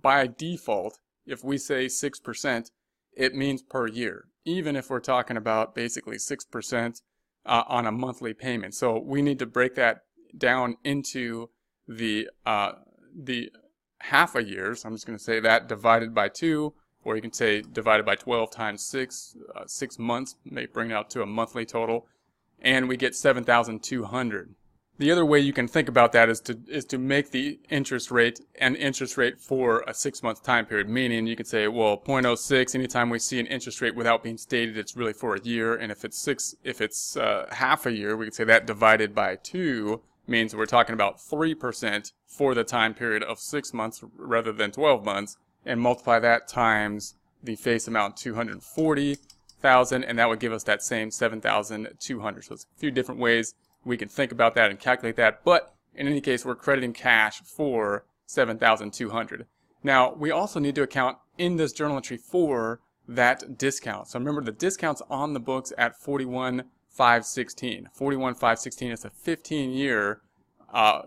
by 0.00 0.26
default, 0.26 0.98
if 1.26 1.42
we 1.42 1.58
say 1.58 1.86
6%, 1.86 2.70
it 3.16 3.34
means 3.34 3.62
per 3.62 3.86
year, 3.86 4.26
even 4.44 4.76
if 4.76 4.90
we're 4.90 5.00
talking 5.00 5.36
about 5.36 5.74
basically 5.74 6.16
6% 6.16 7.00
uh, 7.46 7.62
on 7.66 7.86
a 7.86 7.92
monthly 7.92 8.34
payment. 8.34 8.74
So 8.74 8.98
we 8.98 9.22
need 9.22 9.38
to 9.38 9.46
break 9.46 9.74
that 9.76 10.02
down 10.36 10.76
into 10.84 11.50
the, 11.88 12.28
uh, 12.44 12.72
the 13.14 13.50
half 14.00 14.34
a 14.34 14.44
year. 14.44 14.74
So 14.74 14.88
I'm 14.88 14.94
just 14.94 15.06
going 15.06 15.18
to 15.18 15.24
say 15.24 15.40
that 15.40 15.68
divided 15.68 16.14
by 16.14 16.28
2, 16.28 16.74
or 17.04 17.16
you 17.16 17.22
can 17.22 17.32
say 17.32 17.62
divided 17.62 18.04
by 18.04 18.16
12 18.16 18.50
times 18.50 18.82
6, 18.84 19.36
uh, 19.54 19.66
6 19.66 19.98
months, 19.98 20.36
may 20.44 20.66
bring 20.66 20.90
it 20.90 20.94
out 20.94 21.08
to 21.10 21.22
a 21.22 21.26
monthly 21.26 21.64
total, 21.64 22.06
and 22.60 22.88
we 22.88 22.96
get 22.96 23.14
7,200. 23.14 24.54
The 24.98 25.12
other 25.12 25.26
way 25.26 25.40
you 25.40 25.52
can 25.52 25.68
think 25.68 25.90
about 25.90 26.12
that 26.12 26.30
is 26.30 26.40
to 26.42 26.58
is 26.68 26.86
to 26.86 26.96
make 26.96 27.30
the 27.30 27.60
interest 27.68 28.10
rate 28.10 28.40
an 28.58 28.76
interest 28.76 29.18
rate 29.18 29.38
for 29.38 29.84
a 29.86 29.92
six 29.92 30.22
month 30.22 30.42
time 30.42 30.64
period. 30.64 30.88
Meaning 30.88 31.26
you 31.26 31.36
could 31.36 31.46
say, 31.46 31.68
well, 31.68 31.98
0.06. 31.98 32.74
Anytime 32.74 33.10
we 33.10 33.18
see 33.18 33.38
an 33.38 33.46
interest 33.46 33.82
rate 33.82 33.94
without 33.94 34.22
being 34.22 34.38
stated, 34.38 34.78
it's 34.78 34.96
really 34.96 35.12
for 35.12 35.34
a 35.34 35.40
year. 35.40 35.74
And 35.74 35.92
if 35.92 36.02
it's 36.04 36.18
six, 36.18 36.54
if 36.64 36.80
it's 36.80 37.14
uh, 37.16 37.46
half 37.52 37.84
a 37.84 37.92
year, 37.92 38.16
we 38.16 38.24
could 38.26 38.34
say 38.34 38.44
that 38.44 38.66
divided 38.66 39.14
by 39.14 39.36
two 39.36 40.00
means 40.26 40.56
we're 40.56 40.64
talking 40.64 40.94
about 40.94 41.20
three 41.20 41.54
percent 41.54 42.12
for 42.26 42.54
the 42.54 42.64
time 42.64 42.94
period 42.94 43.22
of 43.22 43.38
six 43.38 43.74
months 43.74 44.02
rather 44.16 44.52
than 44.52 44.70
12 44.72 45.04
months, 45.04 45.36
and 45.66 45.78
multiply 45.78 46.18
that 46.18 46.48
times 46.48 47.14
the 47.42 47.54
face 47.56 47.86
amount 47.86 48.16
240,000, 48.16 50.04
and 50.04 50.18
that 50.18 50.28
would 50.28 50.40
give 50.40 50.52
us 50.52 50.64
that 50.64 50.82
same 50.82 51.10
7,200. 51.10 52.44
So 52.44 52.54
it's 52.54 52.64
a 52.64 52.78
few 52.78 52.90
different 52.90 53.20
ways 53.20 53.54
we 53.86 53.96
can 53.96 54.08
think 54.08 54.32
about 54.32 54.54
that 54.56 54.70
and 54.70 54.78
calculate 54.78 55.16
that. 55.16 55.42
But 55.44 55.74
in 55.94 56.06
any 56.08 56.20
case, 56.20 56.44
we're 56.44 56.56
crediting 56.56 56.92
cash 56.92 57.40
for 57.40 58.04
7,200. 58.26 59.46
Now, 59.82 60.12
we 60.12 60.30
also 60.30 60.58
need 60.60 60.74
to 60.74 60.82
account 60.82 61.18
in 61.38 61.56
this 61.56 61.72
journal 61.72 61.96
entry 61.96 62.16
for 62.16 62.80
that 63.08 63.56
discount. 63.56 64.08
So 64.08 64.18
remember 64.18 64.42
the 64.42 64.50
discount's 64.50 65.00
on 65.08 65.32
the 65.32 65.40
books 65.40 65.72
at 65.78 65.96
41,516. 65.96 67.88
41,516 67.92 68.90
is 68.90 69.04
a 69.04 69.10
15 69.10 69.70
year 69.70 70.20
uh, 70.72 71.02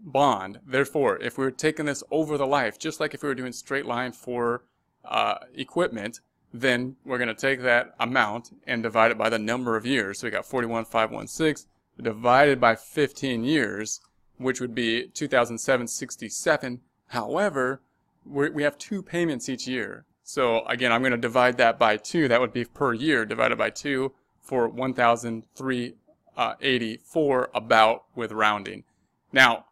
bond. 0.00 0.60
Therefore, 0.66 1.18
if 1.20 1.36
we 1.36 1.44
were 1.44 1.50
taking 1.50 1.84
this 1.84 2.02
over 2.10 2.38
the 2.38 2.46
life, 2.46 2.78
just 2.78 2.98
like 3.00 3.12
if 3.12 3.22
we 3.22 3.28
were 3.28 3.34
doing 3.34 3.52
straight 3.52 3.84
line 3.84 4.12
for 4.12 4.64
uh, 5.04 5.34
equipment, 5.54 6.20
then 6.54 6.96
we're 7.04 7.18
going 7.18 7.28
to 7.28 7.34
take 7.34 7.60
that 7.62 7.94
amount 8.00 8.56
and 8.66 8.82
divide 8.82 9.10
it 9.10 9.18
by 9.18 9.28
the 9.28 9.38
number 9.38 9.76
of 9.76 9.84
years. 9.84 10.20
So 10.20 10.26
we 10.26 10.30
got 10.30 10.46
41,516 10.46 11.68
divided 12.00 12.60
by 12.60 12.74
15 12.74 13.44
years, 13.44 14.00
which 14.38 14.60
would 14.60 14.74
be 14.74 15.08
2,767. 15.08 16.80
However, 17.08 17.82
we 18.24 18.62
have 18.62 18.78
two 18.78 19.02
payments 19.02 19.48
each 19.48 19.66
year. 19.66 20.04
So 20.22 20.64
again, 20.66 20.92
I'm 20.92 21.02
going 21.02 21.10
to 21.12 21.18
divide 21.18 21.58
that 21.58 21.78
by 21.78 21.96
two. 21.96 22.28
That 22.28 22.40
would 22.40 22.52
be 22.52 22.64
per 22.64 22.94
year 22.94 23.26
divided 23.26 23.58
by 23.58 23.70
two 23.70 24.12
for 24.40 24.68
1,384 24.68 27.50
about 27.54 28.04
with 28.14 28.32
rounding. 28.32 28.84
Now, 29.32 29.66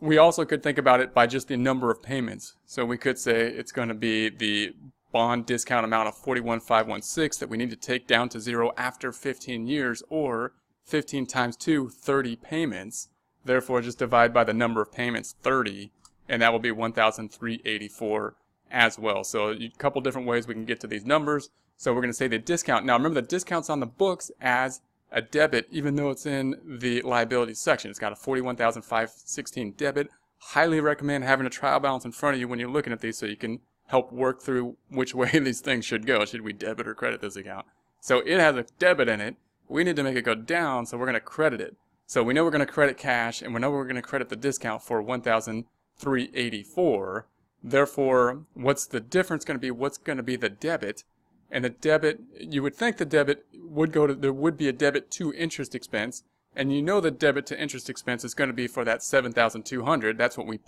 we 0.00 0.18
also 0.18 0.44
could 0.44 0.62
think 0.62 0.78
about 0.78 1.00
it 1.00 1.14
by 1.14 1.26
just 1.26 1.48
the 1.48 1.56
number 1.56 1.90
of 1.90 2.02
payments. 2.02 2.54
So 2.66 2.84
we 2.84 2.98
could 2.98 3.18
say 3.18 3.48
it's 3.48 3.72
going 3.72 3.88
to 3.88 3.94
be 3.94 4.28
the 4.28 4.74
bond 5.12 5.46
discount 5.46 5.84
amount 5.84 6.08
of 6.08 6.16
41,516 6.18 7.40
that 7.40 7.50
we 7.50 7.56
need 7.56 7.70
to 7.70 7.76
take 7.76 8.06
down 8.06 8.28
to 8.30 8.40
zero 8.40 8.72
after 8.76 9.12
15 9.12 9.66
years 9.66 10.02
or 10.08 10.52
15 10.86 11.26
times 11.26 11.56
2, 11.56 11.88
30 11.88 12.36
payments. 12.36 13.08
Therefore, 13.44 13.80
just 13.80 13.98
divide 13.98 14.32
by 14.32 14.44
the 14.44 14.54
number 14.54 14.80
of 14.80 14.92
payments, 14.92 15.34
30, 15.42 15.90
and 16.28 16.42
that 16.42 16.52
will 16.52 16.58
be 16.58 16.70
1,384 16.70 18.34
as 18.70 18.98
well. 18.98 19.24
So 19.24 19.50
a 19.50 19.72
couple 19.78 20.00
different 20.00 20.26
ways 20.26 20.46
we 20.46 20.54
can 20.54 20.64
get 20.64 20.80
to 20.80 20.86
these 20.86 21.04
numbers. 21.04 21.50
So 21.76 21.92
we're 21.92 22.00
going 22.00 22.10
to 22.10 22.16
say 22.16 22.28
the 22.28 22.38
discount. 22.38 22.86
Now 22.86 22.96
remember 22.96 23.20
the 23.20 23.26
discount's 23.26 23.70
on 23.70 23.80
the 23.80 23.86
books 23.86 24.30
as 24.40 24.80
a 25.12 25.22
debit, 25.22 25.68
even 25.70 25.96
though 25.96 26.10
it's 26.10 26.26
in 26.26 26.56
the 26.64 27.02
liability 27.02 27.54
section. 27.54 27.90
It's 27.90 28.00
got 28.00 28.12
a 28.12 28.16
41,516 28.16 29.72
debit. 29.72 30.08
Highly 30.38 30.80
recommend 30.80 31.24
having 31.24 31.46
a 31.46 31.50
trial 31.50 31.80
balance 31.80 32.04
in 32.04 32.12
front 32.12 32.34
of 32.34 32.40
you 32.40 32.48
when 32.48 32.58
you're 32.58 32.70
looking 32.70 32.92
at 32.92 33.00
these 33.00 33.18
so 33.18 33.26
you 33.26 33.36
can 33.36 33.60
help 33.86 34.12
work 34.12 34.42
through 34.42 34.76
which 34.88 35.14
way 35.16 35.30
these 35.30 35.60
things 35.60 35.84
should 35.84 36.06
go. 36.06 36.24
Should 36.24 36.42
we 36.42 36.52
debit 36.52 36.88
or 36.88 36.94
credit 36.94 37.20
this 37.20 37.36
account? 37.36 37.66
So 38.00 38.20
it 38.20 38.38
has 38.38 38.56
a 38.56 38.66
debit 38.78 39.08
in 39.08 39.20
it 39.20 39.36
we 39.68 39.84
need 39.84 39.96
to 39.96 40.02
make 40.02 40.16
it 40.16 40.22
go 40.22 40.34
down, 40.34 40.86
so 40.86 40.96
we're 40.96 41.04
going 41.06 41.14
to 41.14 41.20
credit 41.20 41.60
it. 41.60 41.76
So 42.06 42.22
we 42.22 42.32
know 42.34 42.44
we're 42.44 42.50
going 42.50 42.64
to 42.64 42.72
credit 42.72 42.96
cash, 42.96 43.42
and 43.42 43.52
we 43.52 43.60
know 43.60 43.70
we're 43.70 43.84
going 43.84 43.96
to 43.96 44.02
credit 44.02 44.28
the 44.28 44.36
discount 44.36 44.82
for 44.82 45.02
1,384. 45.02 47.26
Therefore, 47.64 48.44
what's 48.54 48.86
the 48.86 49.00
difference 49.00 49.44
going 49.44 49.56
to 49.56 49.60
be? 49.60 49.72
What's 49.72 49.98
going 49.98 50.18
to 50.18 50.22
be 50.22 50.36
the 50.36 50.48
debit? 50.48 51.02
And 51.50 51.64
the 51.64 51.70
debit, 51.70 52.20
you 52.38 52.62
would 52.62 52.76
think 52.76 52.96
the 52.96 53.04
debit 53.04 53.44
would 53.54 53.92
go 53.92 54.06
to, 54.06 54.14
there 54.14 54.32
would 54.32 54.56
be 54.56 54.68
a 54.68 54.72
debit 54.72 55.10
to 55.12 55.32
interest 55.34 55.74
expense, 55.74 56.22
and 56.54 56.72
you 56.72 56.80
know 56.80 57.00
the 57.00 57.10
debit 57.10 57.44
to 57.46 57.60
interest 57.60 57.90
expense 57.90 58.24
is 58.24 58.34
going 58.34 58.48
to 58.48 58.54
be 58.54 58.68
for 58.68 58.84
that 58.84 59.02
7,200. 59.02 60.16
That's 60.16 60.38
what 60.38 60.46
we, 60.46 60.60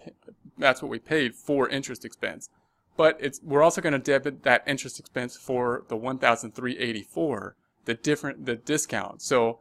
that's 0.59 0.83
what 0.83 0.91
we 0.91 0.99
paid 0.99 1.37
for 1.37 1.69
interest 1.69 2.05
expense. 2.05 2.51
But 2.97 3.17
it's, 3.21 3.41
we're 3.45 3.63
also 3.63 3.81
going 3.81 3.93
to 3.93 4.01
debit 4.01 4.43
that 4.43 4.65
interest 4.67 4.99
expense 4.99 5.37
for 5.37 5.85
the 5.89 5.97
1,384 5.97 7.55
the 7.89 7.95
different 7.95 8.45
the 8.45 8.55
discount. 8.55 9.23
So 9.23 9.61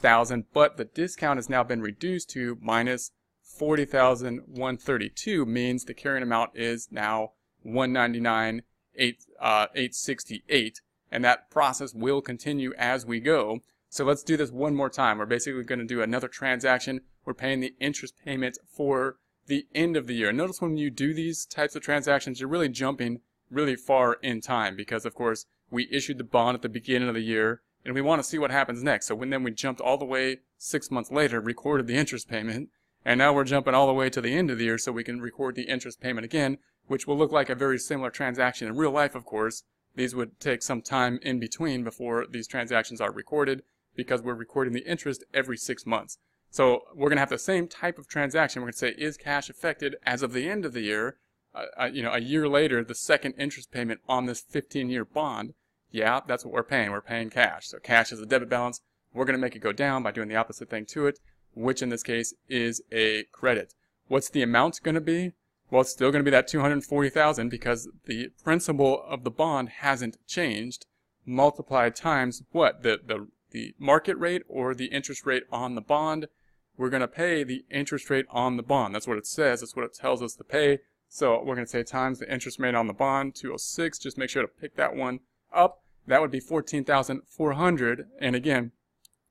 240,000, 0.00 0.44
but 0.52 0.76
the 0.76 0.84
discount 0.84 1.38
has 1.38 1.48
now 1.48 1.64
been 1.64 1.82
reduced 1.82 2.30
to 2.30 2.58
minus 2.60 3.10
40,132 3.42 5.44
means 5.44 5.84
the 5.84 5.94
carrying 5.94 6.22
amount 6.22 6.52
is 6.54 6.88
now 6.90 7.32
199 7.62 8.62
8, 8.94 9.24
uh, 9.40 9.66
868 9.74 10.80
and 11.10 11.24
that 11.24 11.50
process 11.50 11.94
will 11.94 12.20
continue 12.20 12.72
as 12.76 13.06
we 13.06 13.20
go. 13.20 13.60
So 13.88 14.04
let's 14.04 14.22
do 14.22 14.36
this 14.36 14.50
one 14.50 14.74
more 14.74 14.90
time. 14.90 15.18
We're 15.18 15.26
basically 15.26 15.62
going 15.64 15.78
to 15.78 15.84
do 15.84 16.02
another 16.02 16.28
transaction. 16.28 17.00
We're 17.24 17.34
paying 17.34 17.60
the 17.60 17.74
interest 17.80 18.14
payment 18.24 18.58
for 18.66 19.16
the 19.46 19.66
end 19.74 19.96
of 19.96 20.06
the 20.06 20.14
year. 20.14 20.30
Notice 20.30 20.60
when 20.60 20.76
you 20.76 20.90
do 20.90 21.14
these 21.14 21.46
types 21.46 21.74
of 21.74 21.82
transactions, 21.82 22.38
you're 22.38 22.48
really 22.48 22.68
jumping 22.68 23.20
really 23.50 23.76
far 23.76 24.14
in 24.14 24.40
time 24.40 24.76
because 24.76 25.06
of 25.06 25.14
course 25.14 25.46
we 25.70 25.88
issued 25.90 26.18
the 26.18 26.24
bond 26.24 26.54
at 26.54 26.62
the 26.62 26.68
beginning 26.68 27.08
of 27.08 27.14
the 27.14 27.22
year 27.22 27.62
and 27.88 27.94
we 27.96 28.00
want 28.00 28.22
to 28.22 28.28
see 28.28 28.38
what 28.38 28.52
happens 28.52 28.82
next. 28.82 29.06
So 29.06 29.16
when 29.16 29.30
then 29.30 29.42
we 29.42 29.50
jumped 29.50 29.80
all 29.80 29.98
the 29.98 30.04
way 30.04 30.38
six 30.58 30.90
months 30.90 31.10
later, 31.10 31.40
recorded 31.40 31.88
the 31.88 31.96
interest 31.96 32.28
payment, 32.28 32.68
and 33.04 33.18
now 33.18 33.32
we're 33.32 33.42
jumping 33.42 33.74
all 33.74 33.88
the 33.88 33.92
way 33.92 34.08
to 34.10 34.20
the 34.20 34.34
end 34.34 34.50
of 34.50 34.58
the 34.58 34.64
year 34.64 34.78
so 34.78 34.92
we 34.92 35.02
can 35.02 35.20
record 35.20 35.56
the 35.56 35.62
interest 35.62 36.00
payment 36.00 36.24
again 36.24 36.58
which 36.88 37.06
will 37.06 37.16
look 37.16 37.30
like 37.30 37.48
a 37.48 37.54
very 37.54 37.78
similar 37.78 38.10
transaction 38.10 38.66
in 38.66 38.76
real 38.76 38.90
life, 38.90 39.14
of 39.14 39.24
course. 39.24 39.62
These 39.94 40.14
would 40.14 40.40
take 40.40 40.62
some 40.62 40.82
time 40.82 41.18
in 41.22 41.38
between 41.38 41.84
before 41.84 42.26
these 42.28 42.48
transactions 42.48 43.00
are 43.00 43.12
recorded 43.12 43.62
because 43.94 44.22
we're 44.22 44.34
recording 44.34 44.72
the 44.72 44.86
interest 44.86 45.24
every 45.32 45.56
six 45.56 45.86
months. 45.86 46.18
So 46.50 46.82
we're 46.94 47.08
going 47.08 47.16
to 47.16 47.22
have 47.22 47.28
the 47.28 47.38
same 47.38 47.68
type 47.68 47.98
of 47.98 48.08
transaction. 48.08 48.62
We're 48.62 48.66
going 48.66 48.72
to 48.72 48.78
say, 48.78 48.94
is 48.96 49.16
cash 49.16 49.50
affected 49.50 49.96
as 50.04 50.22
of 50.22 50.32
the 50.32 50.48
end 50.48 50.64
of 50.64 50.72
the 50.72 50.80
year? 50.80 51.18
Uh, 51.54 51.64
uh, 51.82 51.84
you 51.86 52.02
know, 52.02 52.12
a 52.12 52.20
year 52.20 52.48
later, 52.48 52.82
the 52.82 52.94
second 52.94 53.34
interest 53.38 53.70
payment 53.70 54.00
on 54.08 54.26
this 54.26 54.42
15-year 54.42 55.04
bond. 55.04 55.54
Yeah, 55.90 56.20
that's 56.26 56.44
what 56.44 56.52
we're 56.52 56.62
paying. 56.62 56.90
We're 56.90 57.00
paying 57.00 57.30
cash. 57.30 57.68
So 57.68 57.78
cash 57.78 58.12
is 58.12 58.20
a 58.20 58.26
debit 58.26 58.48
balance. 58.48 58.80
We're 59.14 59.24
going 59.24 59.36
to 59.36 59.40
make 59.40 59.56
it 59.56 59.60
go 59.60 59.72
down 59.72 60.02
by 60.02 60.10
doing 60.10 60.28
the 60.28 60.36
opposite 60.36 60.68
thing 60.68 60.84
to 60.86 61.06
it, 61.06 61.18
which 61.54 61.82
in 61.82 61.88
this 61.88 62.02
case 62.02 62.34
is 62.48 62.82
a 62.92 63.24
credit. 63.32 63.74
What's 64.06 64.28
the 64.28 64.42
amount 64.42 64.82
going 64.82 64.94
to 64.94 65.00
be? 65.00 65.32
Well, 65.70 65.82
it's 65.82 65.90
still 65.90 66.10
going 66.10 66.24
to 66.24 66.30
be 66.30 66.34
that 66.34 66.48
240,000 66.48 67.48
because 67.48 67.88
the 68.06 68.30
principal 68.42 69.02
of 69.06 69.24
the 69.24 69.30
bond 69.30 69.68
hasn't 69.80 70.16
changed 70.26 70.86
multiplied 71.26 71.94
times 71.94 72.42
what? 72.52 72.82
The, 72.82 73.00
the, 73.04 73.28
the 73.50 73.74
market 73.78 74.16
rate 74.16 74.42
or 74.48 74.74
the 74.74 74.86
interest 74.86 75.26
rate 75.26 75.44
on 75.50 75.74
the 75.74 75.82
bond. 75.82 76.28
We're 76.76 76.90
going 76.90 77.00
to 77.00 77.08
pay 77.08 77.44
the 77.44 77.64
interest 77.70 78.08
rate 78.08 78.26
on 78.30 78.56
the 78.56 78.62
bond. 78.62 78.94
That's 78.94 79.08
what 79.08 79.18
it 79.18 79.26
says. 79.26 79.60
That's 79.60 79.76
what 79.76 79.84
it 79.84 79.94
tells 79.94 80.22
us 80.22 80.34
to 80.34 80.44
pay. 80.44 80.78
So 81.08 81.38
we're 81.42 81.54
going 81.54 81.66
to 81.66 81.70
say 81.70 81.82
times 81.82 82.18
the 82.18 82.32
interest 82.32 82.58
rate 82.58 82.74
on 82.74 82.86
the 82.86 82.92
bond, 82.92 83.34
206. 83.34 83.98
Just 83.98 84.16
make 84.16 84.30
sure 84.30 84.42
to 84.42 84.48
pick 84.48 84.76
that 84.76 84.94
one 84.94 85.20
up. 85.52 85.82
That 86.06 86.20
would 86.20 86.30
be 86.30 86.40
14,400. 86.40 88.06
And 88.20 88.34
again, 88.34 88.72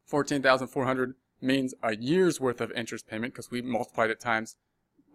14,400 0.06 1.16
means 1.42 1.74
a 1.84 1.96
year's 1.96 2.40
worth 2.40 2.62
of 2.62 2.72
interest 2.72 3.08
payment 3.08 3.34
because 3.34 3.52
we 3.52 3.62
multiplied 3.62 4.10
it 4.10 4.20
times 4.20 4.56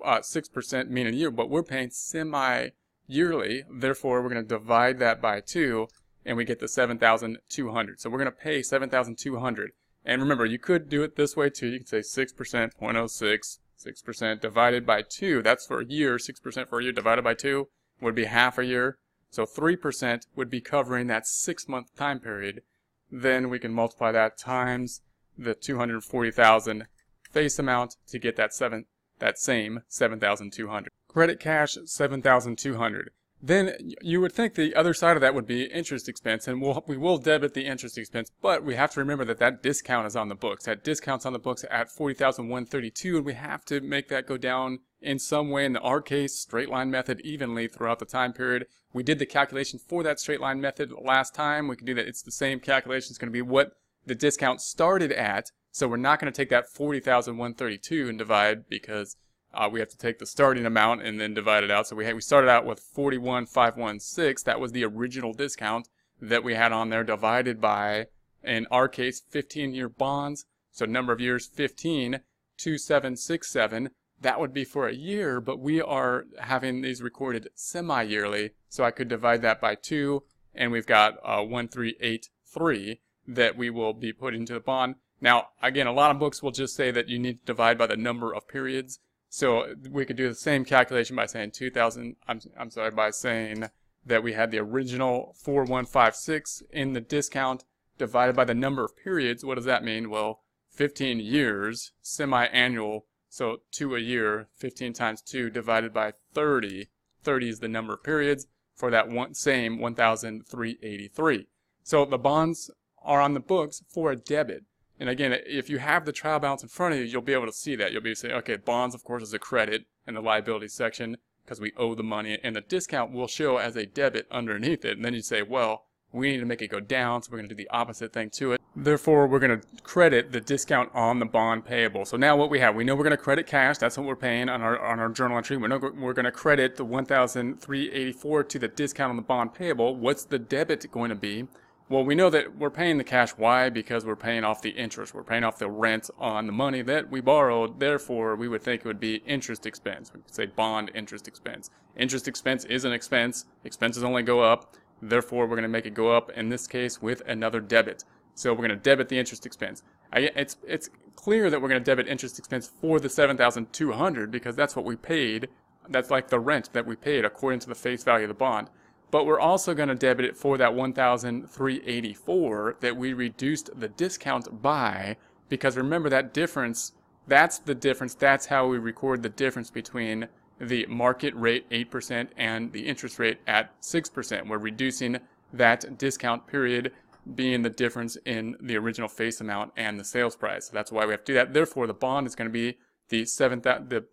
uh, 0.04 0.18
6% 0.18 0.88
mean 0.88 1.06
a 1.06 1.10
year, 1.10 1.30
but 1.30 1.48
we're 1.48 1.62
paying 1.62 1.90
semi-yearly. 1.90 3.64
Therefore, 3.70 4.22
we're 4.22 4.28
going 4.28 4.42
to 4.42 4.48
divide 4.48 4.98
that 4.98 5.20
by 5.20 5.40
2, 5.40 5.88
and 6.24 6.36
we 6.36 6.44
get 6.44 6.60
the 6.60 6.68
7,200. 6.68 8.00
So 8.00 8.10
we're 8.10 8.18
going 8.18 8.26
to 8.26 8.32
pay 8.32 8.62
7,200. 8.62 9.72
And 10.04 10.20
remember, 10.20 10.44
you 10.44 10.58
could 10.58 10.88
do 10.88 11.02
it 11.02 11.16
this 11.16 11.36
way 11.36 11.48
too. 11.48 11.68
You 11.68 11.78
could 11.78 11.88
say 11.88 12.00
6%, 12.00 12.34
0.06, 12.80 13.58
6% 13.86 14.40
divided 14.40 14.86
by 14.86 15.02
2. 15.02 15.42
That's 15.42 15.66
for 15.66 15.80
a 15.80 15.86
year. 15.86 16.16
6% 16.16 16.68
for 16.68 16.80
a 16.80 16.82
year 16.82 16.92
divided 16.92 17.22
by 17.22 17.34
2 17.34 17.68
would 18.00 18.14
be 18.14 18.24
half 18.24 18.58
a 18.58 18.64
year. 18.64 18.98
So 19.32 19.46
3% 19.46 20.26
would 20.36 20.50
be 20.50 20.60
covering 20.60 21.06
that 21.06 21.26
six 21.26 21.66
month 21.66 21.96
time 21.96 22.20
period. 22.20 22.62
Then 23.10 23.48
we 23.48 23.58
can 23.58 23.72
multiply 23.72 24.12
that 24.12 24.36
times 24.36 25.00
the 25.38 25.54
240,000 25.54 26.86
face 27.30 27.58
amount 27.58 27.96
to 28.08 28.18
get 28.18 28.36
that 28.36 28.52
7 28.52 28.84
that 29.20 29.38
same 29.38 29.80
7,200. 29.88 30.90
Credit 31.08 31.40
cash 31.40 31.78
7,200. 31.86 33.10
Then 33.44 33.94
you 34.00 34.20
would 34.20 34.32
think 34.32 34.54
the 34.54 34.72
other 34.76 34.94
side 34.94 35.16
of 35.16 35.20
that 35.20 35.34
would 35.34 35.48
be 35.48 35.64
interest 35.64 36.08
expense, 36.08 36.46
and 36.46 36.62
we'll, 36.62 36.84
we 36.86 36.96
will 36.96 37.18
debit 37.18 37.54
the 37.54 37.66
interest 37.66 37.98
expense, 37.98 38.30
but 38.40 38.62
we 38.62 38.76
have 38.76 38.92
to 38.92 39.00
remember 39.00 39.24
that 39.24 39.40
that 39.40 39.64
discount 39.64 40.06
is 40.06 40.14
on 40.14 40.28
the 40.28 40.36
books. 40.36 40.66
That 40.66 40.84
discount's 40.84 41.26
on 41.26 41.32
the 41.32 41.40
books 41.40 41.64
at 41.68 41.90
40,132, 41.90 43.16
and 43.16 43.26
we 43.26 43.34
have 43.34 43.64
to 43.64 43.80
make 43.80 44.08
that 44.10 44.28
go 44.28 44.36
down 44.36 44.78
in 45.00 45.18
some 45.18 45.50
way, 45.50 45.64
in 45.64 45.76
our 45.76 46.00
case, 46.00 46.38
straight 46.38 46.68
line 46.68 46.92
method 46.92 47.20
evenly 47.22 47.66
throughout 47.66 47.98
the 47.98 48.04
time 48.04 48.32
period. 48.32 48.66
We 48.92 49.02
did 49.02 49.18
the 49.18 49.26
calculation 49.26 49.80
for 49.80 50.04
that 50.04 50.20
straight 50.20 50.40
line 50.40 50.60
method 50.60 50.92
last 50.92 51.34
time. 51.34 51.66
We 51.66 51.74
can 51.74 51.86
do 51.86 51.94
that. 51.94 52.06
It's 52.06 52.22
the 52.22 52.30
same 52.30 52.60
calculation. 52.60 53.10
It's 53.10 53.18
going 53.18 53.30
to 53.30 53.32
be 53.32 53.42
what 53.42 53.72
the 54.06 54.14
discount 54.14 54.60
started 54.60 55.10
at, 55.10 55.50
so 55.72 55.88
we're 55.88 55.96
not 55.96 56.20
going 56.20 56.32
to 56.32 56.36
take 56.36 56.50
that 56.50 56.68
40,132 56.68 58.08
and 58.08 58.18
divide 58.18 58.68
because 58.68 59.16
uh, 59.54 59.68
we 59.70 59.80
have 59.80 59.88
to 59.90 59.98
take 59.98 60.18
the 60.18 60.26
starting 60.26 60.66
amount 60.66 61.02
and 61.02 61.20
then 61.20 61.34
divide 61.34 61.64
it 61.64 61.70
out. 61.70 61.86
So 61.86 61.96
we, 61.96 62.04
had, 62.04 62.14
we 62.14 62.20
started 62.20 62.48
out 62.48 62.66
with 62.66 62.80
41,516. 62.80 64.44
That 64.44 64.60
was 64.60 64.72
the 64.72 64.84
original 64.84 65.32
discount 65.32 65.88
that 66.20 66.44
we 66.44 66.54
had 66.54 66.72
on 66.72 66.90
there 66.90 67.04
divided 67.04 67.60
by, 67.60 68.06
in 68.42 68.66
our 68.70 68.88
case, 68.88 69.20
15 69.28 69.74
year 69.74 69.88
bonds. 69.88 70.46
So 70.70 70.86
number 70.86 71.12
of 71.12 71.20
years 71.20 71.46
15, 71.46 72.20
2767. 72.56 73.90
That 74.20 74.38
would 74.38 74.54
be 74.54 74.64
for 74.64 74.86
a 74.86 74.94
year, 74.94 75.40
but 75.40 75.58
we 75.58 75.82
are 75.82 76.26
having 76.38 76.80
these 76.80 77.02
recorded 77.02 77.48
semi-yearly. 77.54 78.52
So 78.68 78.84
I 78.84 78.92
could 78.92 79.08
divide 79.08 79.42
that 79.42 79.60
by 79.60 79.74
two 79.74 80.22
and 80.54 80.72
we've 80.72 80.86
got 80.86 81.14
uh, 81.24 81.42
1383 81.42 83.00
that 83.26 83.56
we 83.56 83.70
will 83.70 83.92
be 83.92 84.12
putting 84.12 84.40
into 84.40 84.54
the 84.54 84.60
bond. 84.60 84.96
Now, 85.20 85.48
again, 85.62 85.86
a 85.86 85.92
lot 85.92 86.10
of 86.10 86.18
books 86.18 86.42
will 86.42 86.50
just 86.50 86.74
say 86.74 86.90
that 86.90 87.08
you 87.08 87.18
need 87.18 87.40
to 87.40 87.46
divide 87.46 87.78
by 87.78 87.86
the 87.86 87.96
number 87.96 88.34
of 88.34 88.48
periods. 88.48 88.98
So 89.34 89.74
we 89.90 90.04
could 90.04 90.18
do 90.18 90.28
the 90.28 90.34
same 90.34 90.62
calculation 90.62 91.16
by 91.16 91.24
saying 91.24 91.52
2000, 91.52 92.16
I'm, 92.28 92.38
I'm 92.54 92.68
sorry, 92.68 92.90
by 92.90 93.08
saying 93.08 93.70
that 94.04 94.22
we 94.22 94.34
had 94.34 94.50
the 94.50 94.58
original 94.58 95.34
4156 95.38 96.62
in 96.70 96.92
the 96.92 97.00
discount 97.00 97.64
divided 97.96 98.36
by 98.36 98.44
the 98.44 98.52
number 98.52 98.84
of 98.84 98.94
periods. 98.94 99.42
What 99.42 99.54
does 99.54 99.64
that 99.64 99.84
mean? 99.84 100.10
Well, 100.10 100.42
15 100.72 101.18
years, 101.18 101.92
semi-annual, 102.02 103.06
so 103.30 103.62
two 103.70 103.96
a 103.96 104.00
year, 104.00 104.48
15 104.56 104.92
times 104.92 105.22
2 105.22 105.48
divided 105.48 105.94
by 105.94 106.12
30. 106.34 106.90
30 107.24 107.48
is 107.48 107.60
the 107.60 107.68
number 107.68 107.94
of 107.94 108.04
periods 108.04 108.48
for 108.76 108.90
that 108.90 109.08
one, 109.08 109.32
same 109.32 109.78
1,383. 109.78 111.48
So 111.82 112.04
the 112.04 112.18
bonds 112.18 112.70
are 113.02 113.22
on 113.22 113.32
the 113.32 113.40
books 113.40 113.82
for 113.88 114.12
a 114.12 114.16
debit. 114.16 114.64
And 115.02 115.10
again, 115.10 115.36
if 115.46 115.68
you 115.68 115.78
have 115.78 116.04
the 116.04 116.12
trial 116.12 116.38
balance 116.38 116.62
in 116.62 116.68
front 116.68 116.94
of 116.94 117.00
you, 117.00 117.06
you'll 117.06 117.22
be 117.22 117.32
able 117.32 117.46
to 117.46 117.52
see 117.52 117.74
that. 117.74 117.90
You'll 117.90 118.02
be 118.02 118.10
able 118.10 118.14
to 118.14 118.20
say, 118.20 118.32
okay, 118.34 118.56
bonds, 118.56 118.94
of 118.94 119.02
course, 119.02 119.24
is 119.24 119.34
a 119.34 119.38
credit 119.40 119.84
in 120.06 120.14
the 120.14 120.20
liability 120.20 120.68
section 120.68 121.16
because 121.44 121.60
we 121.60 121.72
owe 121.76 121.96
the 121.96 122.04
money, 122.04 122.38
and 122.44 122.54
the 122.54 122.60
discount 122.60 123.10
will 123.10 123.26
show 123.26 123.56
as 123.56 123.74
a 123.74 123.84
debit 123.84 124.28
underneath 124.30 124.84
it. 124.84 124.96
And 124.96 125.04
then 125.04 125.12
you 125.12 125.22
say, 125.22 125.42
well, 125.42 125.86
We 126.12 126.30
need 126.30 126.38
to 126.38 126.46
make 126.46 126.60
it 126.60 126.68
go 126.68 126.80
down, 126.80 127.22
so 127.22 127.30
we're 127.32 127.38
going 127.38 127.48
to 127.48 127.54
do 127.54 127.62
the 127.62 127.70
opposite 127.70 128.12
thing 128.12 128.28
to 128.30 128.52
it. 128.52 128.60
Therefore, 128.76 129.26
we're 129.26 129.38
going 129.38 129.60
to 129.60 129.66
credit 129.82 130.32
the 130.32 130.40
discount 130.40 130.90
on 130.94 131.18
the 131.18 131.24
bond 131.24 131.64
payable. 131.64 132.04
So 132.04 132.16
now 132.18 132.36
what 132.36 132.50
we 132.50 132.60
have, 132.60 132.74
we 132.74 132.84
know 132.84 132.94
we're 132.94 133.04
going 133.04 133.12
to 133.12 133.22
credit 133.22 133.46
cash. 133.46 133.78
That's 133.78 133.96
what 133.96 134.06
we're 134.06 134.16
paying 134.16 134.48
on 134.48 134.60
our 134.60 134.78
on 134.78 135.00
our 135.00 135.08
journal 135.08 135.38
entry. 135.38 135.56
We 135.56 135.68
know 135.68 135.78
we're 135.78 136.12
going 136.12 136.24
to 136.24 136.32
credit 136.32 136.76
the 136.76 136.84
1,384 136.84 138.44
to 138.44 138.58
the 138.58 138.68
discount 138.68 139.10
on 139.10 139.16
the 139.16 139.22
bond 139.22 139.54
payable. 139.54 139.96
What's 139.96 140.24
the 140.24 140.38
debit 140.38 140.90
going 140.90 141.08
to 141.08 141.14
be? 141.14 141.48
Well, 141.88 142.04
we 142.04 142.14
know 142.14 142.30
that 142.30 142.56
we're 142.56 142.70
paying 142.70 142.96
the 142.98 143.04
cash. 143.04 143.30
Why? 143.32 143.68
Because 143.68 144.06
we're 144.06 144.16
paying 144.16 144.44
off 144.44 144.62
the 144.62 144.70
interest. 144.70 145.14
We're 145.14 145.24
paying 145.24 145.44
off 145.44 145.58
the 145.58 145.68
rent 145.68 146.08
on 146.18 146.46
the 146.46 146.52
money 146.52 146.80
that 146.82 147.10
we 147.10 147.20
borrowed. 147.20 147.80
Therefore, 147.80 148.34
we 148.36 148.48
would 148.48 148.62
think 148.62 148.80
it 148.80 148.86
would 148.86 149.00
be 149.00 149.16
interest 149.26 149.66
expense. 149.66 150.12
We 150.14 150.22
could 150.22 150.34
say 150.34 150.46
bond 150.46 150.90
interest 150.94 151.28
expense. 151.28 151.70
Interest 151.96 152.28
expense 152.28 152.64
is 152.64 152.84
an 152.84 152.92
expense. 152.92 153.44
Expenses 153.64 154.04
only 154.04 154.22
go 154.22 154.40
up. 154.40 154.74
Therefore, 155.02 155.46
we're 155.46 155.56
going 155.56 155.62
to 155.64 155.68
make 155.68 155.84
it 155.84 155.94
go 155.94 156.16
up, 156.16 156.30
in 156.30 156.48
this 156.48 156.66
case, 156.66 157.02
with 157.02 157.20
another 157.26 157.60
debit. 157.60 158.04
So 158.34 158.52
we're 158.52 158.66
going 158.66 158.70
to 158.70 158.76
debit 158.76 159.08
the 159.08 159.18
interest 159.18 159.44
expense. 159.44 159.82
I, 160.12 160.30
it's, 160.36 160.56
it's 160.66 160.88
clear 161.16 161.50
that 161.50 161.60
we're 161.60 161.68
going 161.68 161.80
to 161.80 161.84
debit 161.84 162.08
interest 162.08 162.38
expense 162.38 162.70
for 162.80 163.00
the 163.00 163.10
7200 163.10 164.30
because 164.30 164.56
that's 164.56 164.76
what 164.76 164.84
we 164.84 164.96
paid. 164.96 165.48
That's 165.88 166.10
like 166.10 166.28
the 166.28 166.40
rent 166.40 166.72
that 166.72 166.86
we 166.86 166.96
paid 166.96 167.24
according 167.24 167.60
to 167.60 167.68
the 167.68 167.74
face 167.74 168.04
value 168.04 168.24
of 168.24 168.28
the 168.28 168.34
bond 168.34 168.70
but 169.12 169.24
we're 169.26 169.38
also 169.38 169.74
going 169.74 169.90
to 169.90 169.94
debit 169.94 170.24
it 170.24 170.36
for 170.36 170.58
that 170.58 170.74
1384 170.74 172.76
that 172.80 172.96
we 172.96 173.12
reduced 173.12 173.70
the 173.78 173.86
discount 173.86 174.60
by 174.60 175.16
because 175.48 175.76
remember 175.76 176.08
that 176.08 176.34
difference 176.34 176.90
that's 177.28 177.58
the 177.58 177.76
difference 177.76 178.14
that's 178.14 178.46
how 178.46 178.66
we 178.66 178.78
record 178.78 179.22
the 179.22 179.28
difference 179.28 179.70
between 179.70 180.26
the 180.58 180.84
market 180.86 181.32
rate 181.36 181.70
8% 181.70 182.30
and 182.36 182.72
the 182.72 182.88
interest 182.88 183.20
rate 183.20 183.38
at 183.46 183.80
6% 183.80 184.48
we're 184.48 184.58
reducing 184.58 185.20
that 185.52 185.96
discount 185.98 186.48
period 186.48 186.90
being 187.34 187.62
the 187.62 187.70
difference 187.70 188.16
in 188.24 188.56
the 188.60 188.76
original 188.76 189.08
face 189.08 189.40
amount 189.40 189.72
and 189.76 189.98
the 189.98 190.04
sales 190.04 190.34
price. 190.34 190.66
So 190.66 190.72
that's 190.72 190.90
why 190.90 191.04
we 191.04 191.12
have 191.12 191.24
to 191.24 191.32
do 191.32 191.34
that. 191.34 191.54
Therefore 191.54 191.86
the 191.86 191.94
bond 191.94 192.26
is 192.26 192.34
going 192.34 192.48
to 192.48 192.52
be 192.52 192.78
the 193.10 193.24
7 193.24 193.60
the 193.60 194.06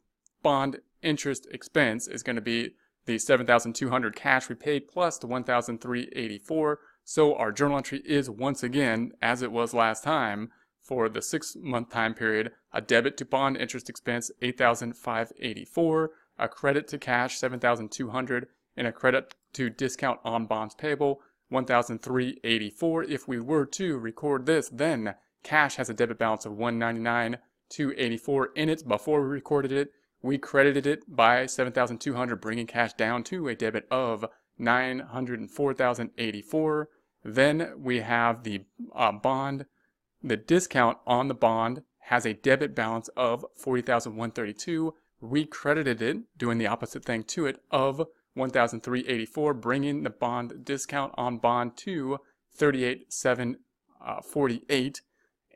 bond 0.43 0.79
interest 1.01 1.47
expense 1.51 2.07
is 2.07 2.23
going 2.23 2.35
to 2.35 2.41
be 2.41 2.75
the 3.09 3.17
7,200 3.17 4.15
cash 4.15 4.47
we 4.49 4.55
paid 4.55 4.87
plus 4.87 5.17
the 5.17 5.25
1,384. 5.25 6.79
So 7.03 7.33
our 7.33 7.51
journal 7.51 7.77
entry 7.77 8.03
is 8.05 8.29
once 8.29 8.61
again, 8.61 9.13
as 9.19 9.41
it 9.41 9.51
was 9.51 9.73
last 9.73 10.03
time, 10.03 10.51
for 10.83 11.09
the 11.09 11.23
six 11.23 11.57
month 11.59 11.89
time 11.89 12.13
period, 12.13 12.51
a 12.71 12.81
debit 12.81 13.17
to 13.17 13.25
bond 13.25 13.57
interest 13.57 13.89
expense 13.89 14.29
8,584, 14.43 16.11
a 16.37 16.47
credit 16.47 16.87
to 16.89 16.99
cash 16.99 17.39
7,200, 17.39 18.47
and 18.77 18.85
a 18.85 18.91
credit 18.91 19.33
to 19.53 19.71
discount 19.71 20.19
on 20.23 20.45
bonds 20.45 20.75
payable 20.75 21.19
1,384. 21.49 23.03
If 23.05 23.27
we 23.27 23.39
were 23.39 23.65
to 23.65 23.97
record 23.97 24.45
this, 24.45 24.69
then 24.69 25.15
cash 25.41 25.77
has 25.77 25.89
a 25.89 25.95
debit 25.95 26.19
balance 26.19 26.45
of 26.45 26.55
199,284 26.55 28.49
in 28.55 28.69
it 28.69 28.87
before 28.87 29.23
we 29.23 29.29
recorded 29.29 29.71
it 29.71 29.93
we 30.21 30.37
credited 30.37 30.85
it 30.85 31.05
by 31.07 31.45
7,200, 31.45 32.41
bringing 32.41 32.67
cash 32.67 32.91
down 32.93 33.23
to 33.25 33.47
a 33.47 33.55
debit 33.55 33.87
of 33.89 34.25
904,084. 34.57 36.89
Then 37.23 37.73
we 37.77 38.01
have 38.01 38.43
the 38.43 38.65
uh, 38.93 39.13
bond. 39.13 39.65
The 40.21 40.37
discount 40.37 40.97
on 41.07 41.29
the 41.29 41.33
bond 41.33 41.83
has 42.03 42.25
a 42.25 42.33
debit 42.33 42.75
balance 42.75 43.07
of 43.15 43.45
40,132. 43.55 44.93
We 45.21 45.45
credited 45.45 46.01
it, 46.01 46.17
doing 46.37 46.57
the 46.57 46.67
opposite 46.67 47.05
thing 47.05 47.23
to 47.25 47.45
it, 47.45 47.61
of 47.71 48.05
1,384, 48.33 49.53
bringing 49.53 50.03
the 50.03 50.09
bond 50.09 50.65
discount 50.65 51.13
on 51.15 51.37
bond 51.37 51.77
to 51.77 52.17
38,748. 52.55 55.01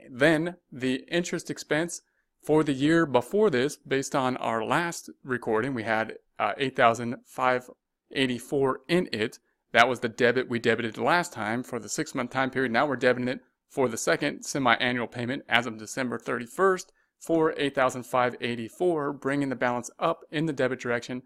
Then 0.10 0.56
the 0.72 1.04
interest 1.10 1.50
expense 1.50 2.02
for 2.44 2.64
the 2.64 2.74
year 2.74 3.06
before 3.06 3.50
this, 3.50 3.78
based 3.78 4.16
on 4.16 4.36
our 4.38 4.66
last 4.66 5.10
recording, 5.24 5.74
we 5.74 5.84
had 5.84 6.18
uh, 6.38 6.54
8,584 6.58 8.82
in 8.88 9.10
it. 9.14 9.40
That 9.72 9.88
was 9.88 10.02
the 10.02 10.10
debit 10.10 10.50
we 10.50 10.60
debited 10.60 10.98
last 10.98 11.32
time 11.34 11.64
for 11.64 11.80
the 11.80 11.90
six 11.90 12.14
month 12.14 12.32
time 12.32 12.50
period. 12.50 12.72
Now 12.72 12.86
we're 12.86 12.98
debiting 12.98 13.30
it 13.30 13.40
for 13.70 13.88
the 13.88 13.98
second 13.98 14.44
semi 14.44 14.76
annual 14.76 15.08
payment 15.08 15.44
as 15.48 15.66
of 15.66 15.78
December 15.78 16.20
31st 16.20 16.88
for 17.20 17.54
8,584, 17.58 19.14
bringing 19.14 19.50
the 19.50 19.56
balance 19.56 19.90
up 19.98 20.26
in 20.30 20.46
the 20.46 20.54
debit 20.54 20.82
direction 20.82 21.24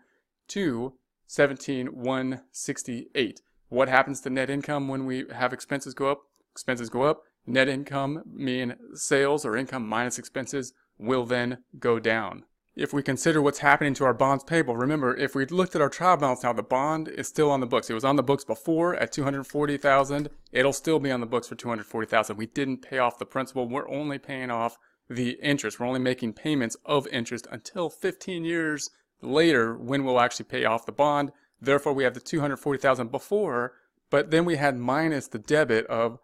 to 0.49 0.93
17,168. 1.25 3.41
What 3.69 3.89
happens 3.89 4.21
to 4.21 4.29
net 4.29 4.49
income 4.49 4.87
when 4.87 5.05
we 5.05 5.25
have 5.33 5.51
expenses 5.51 5.93
go 5.93 6.09
up? 6.11 6.21
Expenses 6.51 6.89
go 6.89 7.01
up. 7.01 7.23
Net 7.45 7.67
income, 7.67 8.23
mean 8.31 8.77
sales 8.93 9.45
or 9.45 9.57
income 9.57 9.85
minus 9.87 10.17
expenses, 10.19 10.73
will 10.97 11.25
then 11.25 11.59
go 11.79 11.99
down. 11.99 12.45
If 12.77 12.93
we 12.93 13.01
consider 13.01 13.41
what's 13.41 13.57
happening 13.59 13.95
to 13.95 14.05
our 14.05 14.13
bonds 14.13 14.43
payable, 14.43 14.77
remember, 14.77 15.15
if 15.15 15.33
we 15.33 15.47
looked 15.47 15.75
at 15.75 15.81
our 15.81 15.89
trial 15.89 16.15
balance 16.15 16.43
now, 16.43 16.53
the 16.53 16.61
bond 16.61 17.07
is 17.07 17.27
still 17.27 17.49
on 17.49 17.59
the 17.59 17.65
books. 17.65 17.89
It 17.89 17.95
was 17.95 18.05
on 18.05 18.17
the 18.17 18.23
books 18.23 18.43
before 18.43 18.95
at 18.95 19.11
240,000. 19.11 20.29
It'll 20.51 20.73
still 20.73 20.99
be 20.99 21.09
on 21.09 21.19
the 21.19 21.25
books 21.25 21.47
for 21.47 21.55
240,000. 21.55 22.37
We 22.37 22.45
didn't 22.45 22.83
pay 22.83 22.99
off 22.99 23.17
the 23.17 23.25
principal. 23.25 23.67
We're 23.67 23.89
only 23.89 24.19
paying 24.19 24.51
off 24.51 24.77
the 25.09 25.39
interest. 25.41 25.79
We're 25.79 25.87
only 25.87 25.99
making 25.99 26.33
payments 26.33 26.77
of 26.85 27.07
interest 27.07 27.47
until 27.49 27.89
15 27.89 28.45
years 28.45 28.91
later 29.21 29.75
when 29.75 30.03
we'll 30.03 30.19
actually 30.19 30.45
pay 30.45 30.63
off 30.63 30.85
the 30.85 30.91
bond. 30.91 31.31
Therefore, 31.59 31.93
we 31.93 32.03
have 32.03 32.13
the 32.13 32.19
240,000 32.19 33.09
before, 33.09 33.73
but 34.11 34.29
then 34.29 34.45
we 34.45 34.57
had 34.57 34.77
minus 34.77 35.27
the 35.27 35.39
debit 35.39 35.87
of 35.87 36.19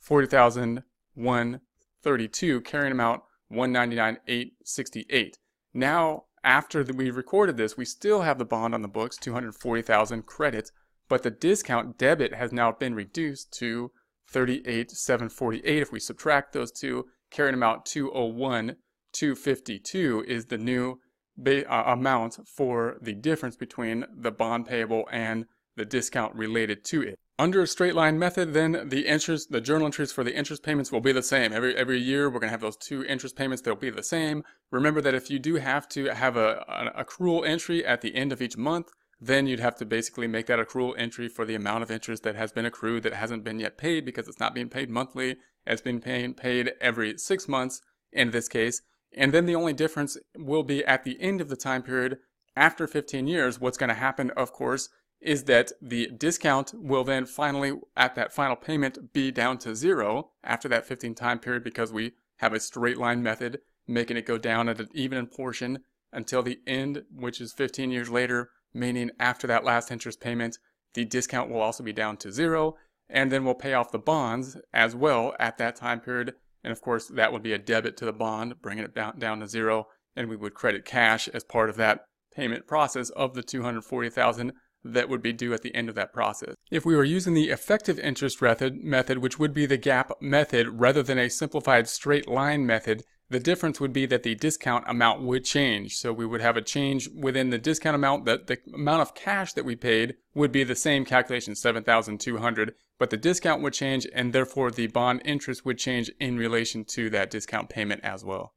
40,132 0.00 2.60
carrying 2.62 2.90
amount 2.90 3.22
199,868. 3.52 5.38
Now, 5.74 6.24
after 6.44 6.84
we 6.84 7.10
recorded 7.10 7.56
this, 7.56 7.76
we 7.76 7.84
still 7.84 8.22
have 8.22 8.38
the 8.38 8.44
bond 8.44 8.74
on 8.74 8.82
the 8.82 8.88
books, 8.88 9.16
240,000 9.16 10.26
credits, 10.26 10.72
but 11.08 11.22
the 11.22 11.30
discount 11.30 11.96
debit 11.98 12.34
has 12.34 12.52
now 12.52 12.72
been 12.72 12.94
reduced 12.94 13.52
to 13.58 13.92
38,748. 14.28 15.64
If 15.64 15.92
we 15.92 16.00
subtract 16.00 16.52
those 16.52 16.72
two, 16.72 17.06
carrying 17.30 17.54
amount 17.54 17.84
201,252 17.84 20.24
is 20.26 20.46
the 20.46 20.58
new 20.58 20.98
uh, 21.46 21.82
amount 21.86 22.38
for 22.46 22.96
the 23.00 23.14
difference 23.14 23.56
between 23.56 24.04
the 24.14 24.30
bond 24.30 24.66
payable 24.66 25.08
and 25.10 25.46
the 25.76 25.84
discount 25.84 26.34
related 26.34 26.84
to 26.84 27.02
it. 27.02 27.18
Under 27.42 27.60
a 27.60 27.66
straight 27.66 27.96
line 27.96 28.20
method, 28.20 28.54
then 28.54 28.88
the 28.88 29.04
interest, 29.08 29.50
the 29.50 29.60
journal 29.60 29.86
entries 29.86 30.12
for 30.12 30.22
the 30.22 30.32
interest 30.32 30.62
payments 30.62 30.92
will 30.92 31.00
be 31.00 31.10
the 31.10 31.24
same. 31.24 31.52
Every 31.52 31.76
every 31.76 31.98
year, 31.98 32.30
we're 32.30 32.38
going 32.38 32.46
to 32.46 32.52
have 32.52 32.60
those 32.60 32.76
two 32.76 33.04
interest 33.04 33.34
payments. 33.34 33.60
They'll 33.60 33.74
be 33.74 33.90
the 33.90 34.04
same. 34.04 34.44
Remember 34.70 35.00
that 35.00 35.12
if 35.12 35.28
you 35.28 35.40
do 35.40 35.56
have 35.56 35.88
to 35.88 36.04
have 36.14 36.36
a, 36.36 36.64
an 36.68 36.90
accrual 36.96 37.44
entry 37.44 37.84
at 37.84 38.00
the 38.00 38.14
end 38.14 38.30
of 38.30 38.40
each 38.40 38.56
month, 38.56 38.90
then 39.20 39.48
you'd 39.48 39.58
have 39.58 39.74
to 39.78 39.84
basically 39.84 40.28
make 40.28 40.46
that 40.46 40.60
accrual 40.60 40.94
entry 40.96 41.28
for 41.28 41.44
the 41.44 41.56
amount 41.56 41.82
of 41.82 41.90
interest 41.90 42.22
that 42.22 42.36
has 42.36 42.52
been 42.52 42.64
accrued 42.64 43.02
that 43.02 43.14
hasn't 43.14 43.42
been 43.42 43.58
yet 43.58 43.76
paid 43.76 44.04
because 44.04 44.28
it's 44.28 44.38
not 44.38 44.54
being 44.54 44.68
paid 44.68 44.88
monthly. 44.88 45.34
It's 45.66 45.82
been 45.82 45.98
paying, 45.98 46.34
paid 46.34 46.70
every 46.80 47.18
six 47.18 47.48
months 47.48 47.80
in 48.12 48.30
this 48.30 48.46
case. 48.46 48.82
And 49.16 49.34
then 49.34 49.46
the 49.46 49.56
only 49.56 49.72
difference 49.72 50.16
will 50.38 50.62
be 50.62 50.84
at 50.84 51.02
the 51.02 51.20
end 51.20 51.40
of 51.40 51.48
the 51.48 51.56
time 51.56 51.82
period 51.82 52.18
after 52.54 52.86
15 52.86 53.26
years. 53.26 53.58
What's 53.58 53.78
going 53.78 53.88
to 53.88 53.94
happen, 53.96 54.30
of 54.36 54.52
course, 54.52 54.88
is 55.22 55.44
that 55.44 55.72
the 55.80 56.08
discount 56.08 56.74
will 56.74 57.04
then 57.04 57.24
finally, 57.24 57.72
at 57.96 58.14
that 58.16 58.32
final 58.32 58.56
payment, 58.56 59.12
be 59.12 59.30
down 59.30 59.56
to 59.58 59.74
zero 59.74 60.30
after 60.42 60.68
that 60.68 60.84
15 60.84 61.14
time 61.14 61.38
period 61.38 61.62
because 61.62 61.92
we 61.92 62.12
have 62.38 62.52
a 62.52 62.60
straight 62.60 62.98
line 62.98 63.22
method 63.22 63.60
making 63.86 64.16
it 64.16 64.26
go 64.26 64.38
down 64.38 64.68
at 64.68 64.80
an 64.80 64.88
even 64.92 65.26
portion 65.26 65.78
until 66.12 66.42
the 66.42 66.60
end, 66.66 67.04
which 67.14 67.40
is 67.40 67.52
15 67.52 67.90
years 67.90 68.10
later, 68.10 68.50
meaning 68.74 69.10
after 69.18 69.46
that 69.46 69.64
last 69.64 69.90
interest 69.90 70.20
payment, 70.20 70.58
the 70.94 71.04
discount 71.04 71.50
will 71.50 71.60
also 71.60 71.82
be 71.82 71.92
down 71.92 72.16
to 72.18 72.32
zero. 72.32 72.76
And 73.08 73.30
then 73.30 73.44
we'll 73.44 73.54
pay 73.54 73.74
off 73.74 73.92
the 73.92 73.98
bonds 73.98 74.56
as 74.72 74.94
well 74.94 75.34
at 75.38 75.58
that 75.58 75.76
time 75.76 76.00
period. 76.00 76.34
And 76.64 76.72
of 76.72 76.80
course, 76.80 77.08
that 77.08 77.32
would 77.32 77.42
be 77.42 77.52
a 77.52 77.58
debit 77.58 77.96
to 77.98 78.04
the 78.04 78.12
bond, 78.12 78.54
bringing 78.62 78.84
it 78.84 78.94
down, 78.94 79.18
down 79.18 79.40
to 79.40 79.48
zero. 79.48 79.88
And 80.16 80.28
we 80.28 80.36
would 80.36 80.54
credit 80.54 80.84
cash 80.84 81.28
as 81.28 81.44
part 81.44 81.68
of 81.68 81.76
that 81.76 82.04
payment 82.34 82.66
process 82.66 83.10
of 83.10 83.34
the 83.34 83.42
240,000 83.42 84.52
that 84.84 85.08
would 85.08 85.22
be 85.22 85.32
due 85.32 85.54
at 85.54 85.62
the 85.62 85.74
end 85.74 85.88
of 85.88 85.94
that 85.94 86.12
process. 86.12 86.54
If 86.70 86.84
we 86.84 86.96
were 86.96 87.04
using 87.04 87.34
the 87.34 87.50
effective 87.50 87.98
interest 87.98 88.40
method, 88.40 88.82
method, 88.82 89.18
which 89.18 89.38
would 89.38 89.54
be 89.54 89.66
the 89.66 89.78
GAAP 89.78 90.20
method 90.20 90.68
rather 90.68 91.02
than 91.02 91.18
a 91.18 91.30
simplified 91.30 91.88
straight 91.88 92.28
line 92.28 92.66
method, 92.66 93.04
the 93.32 93.40
difference 93.40 93.80
would 93.80 93.92
be 93.92 94.06
that 94.06 94.22
the 94.22 94.34
discount 94.34 94.84
amount 94.86 95.22
would 95.22 95.44
change. 95.44 95.96
So 95.96 96.12
we 96.12 96.26
would 96.26 96.42
have 96.42 96.56
a 96.56 96.62
change 96.62 97.08
within 97.08 97.50
the 97.50 97.58
discount 97.58 97.94
amount 97.94 98.26
that 98.26 98.46
the 98.46 98.58
amount 98.74 99.02
of 99.02 99.14
cash 99.14 99.54
that 99.54 99.64
we 99.64 99.74
paid 99.74 100.16
would 100.34 100.52
be 100.52 100.64
the 100.64 100.74
same 100.74 101.04
calculation, 101.04 101.54
7,200, 101.54 102.74
but 102.98 103.10
the 103.10 103.16
discount 103.16 103.62
would 103.62 103.72
change 103.72 104.06
and 104.14 104.32
therefore 104.32 104.70
the 104.70 104.86
bond 104.88 105.22
interest 105.24 105.64
would 105.64 105.78
change 105.78 106.10
in 106.20 106.36
relation 106.36 106.84
to 106.84 107.08
that 107.10 107.30
discount 107.30 107.70
payment 107.70 108.02
as 108.04 108.22
well. 108.24 108.52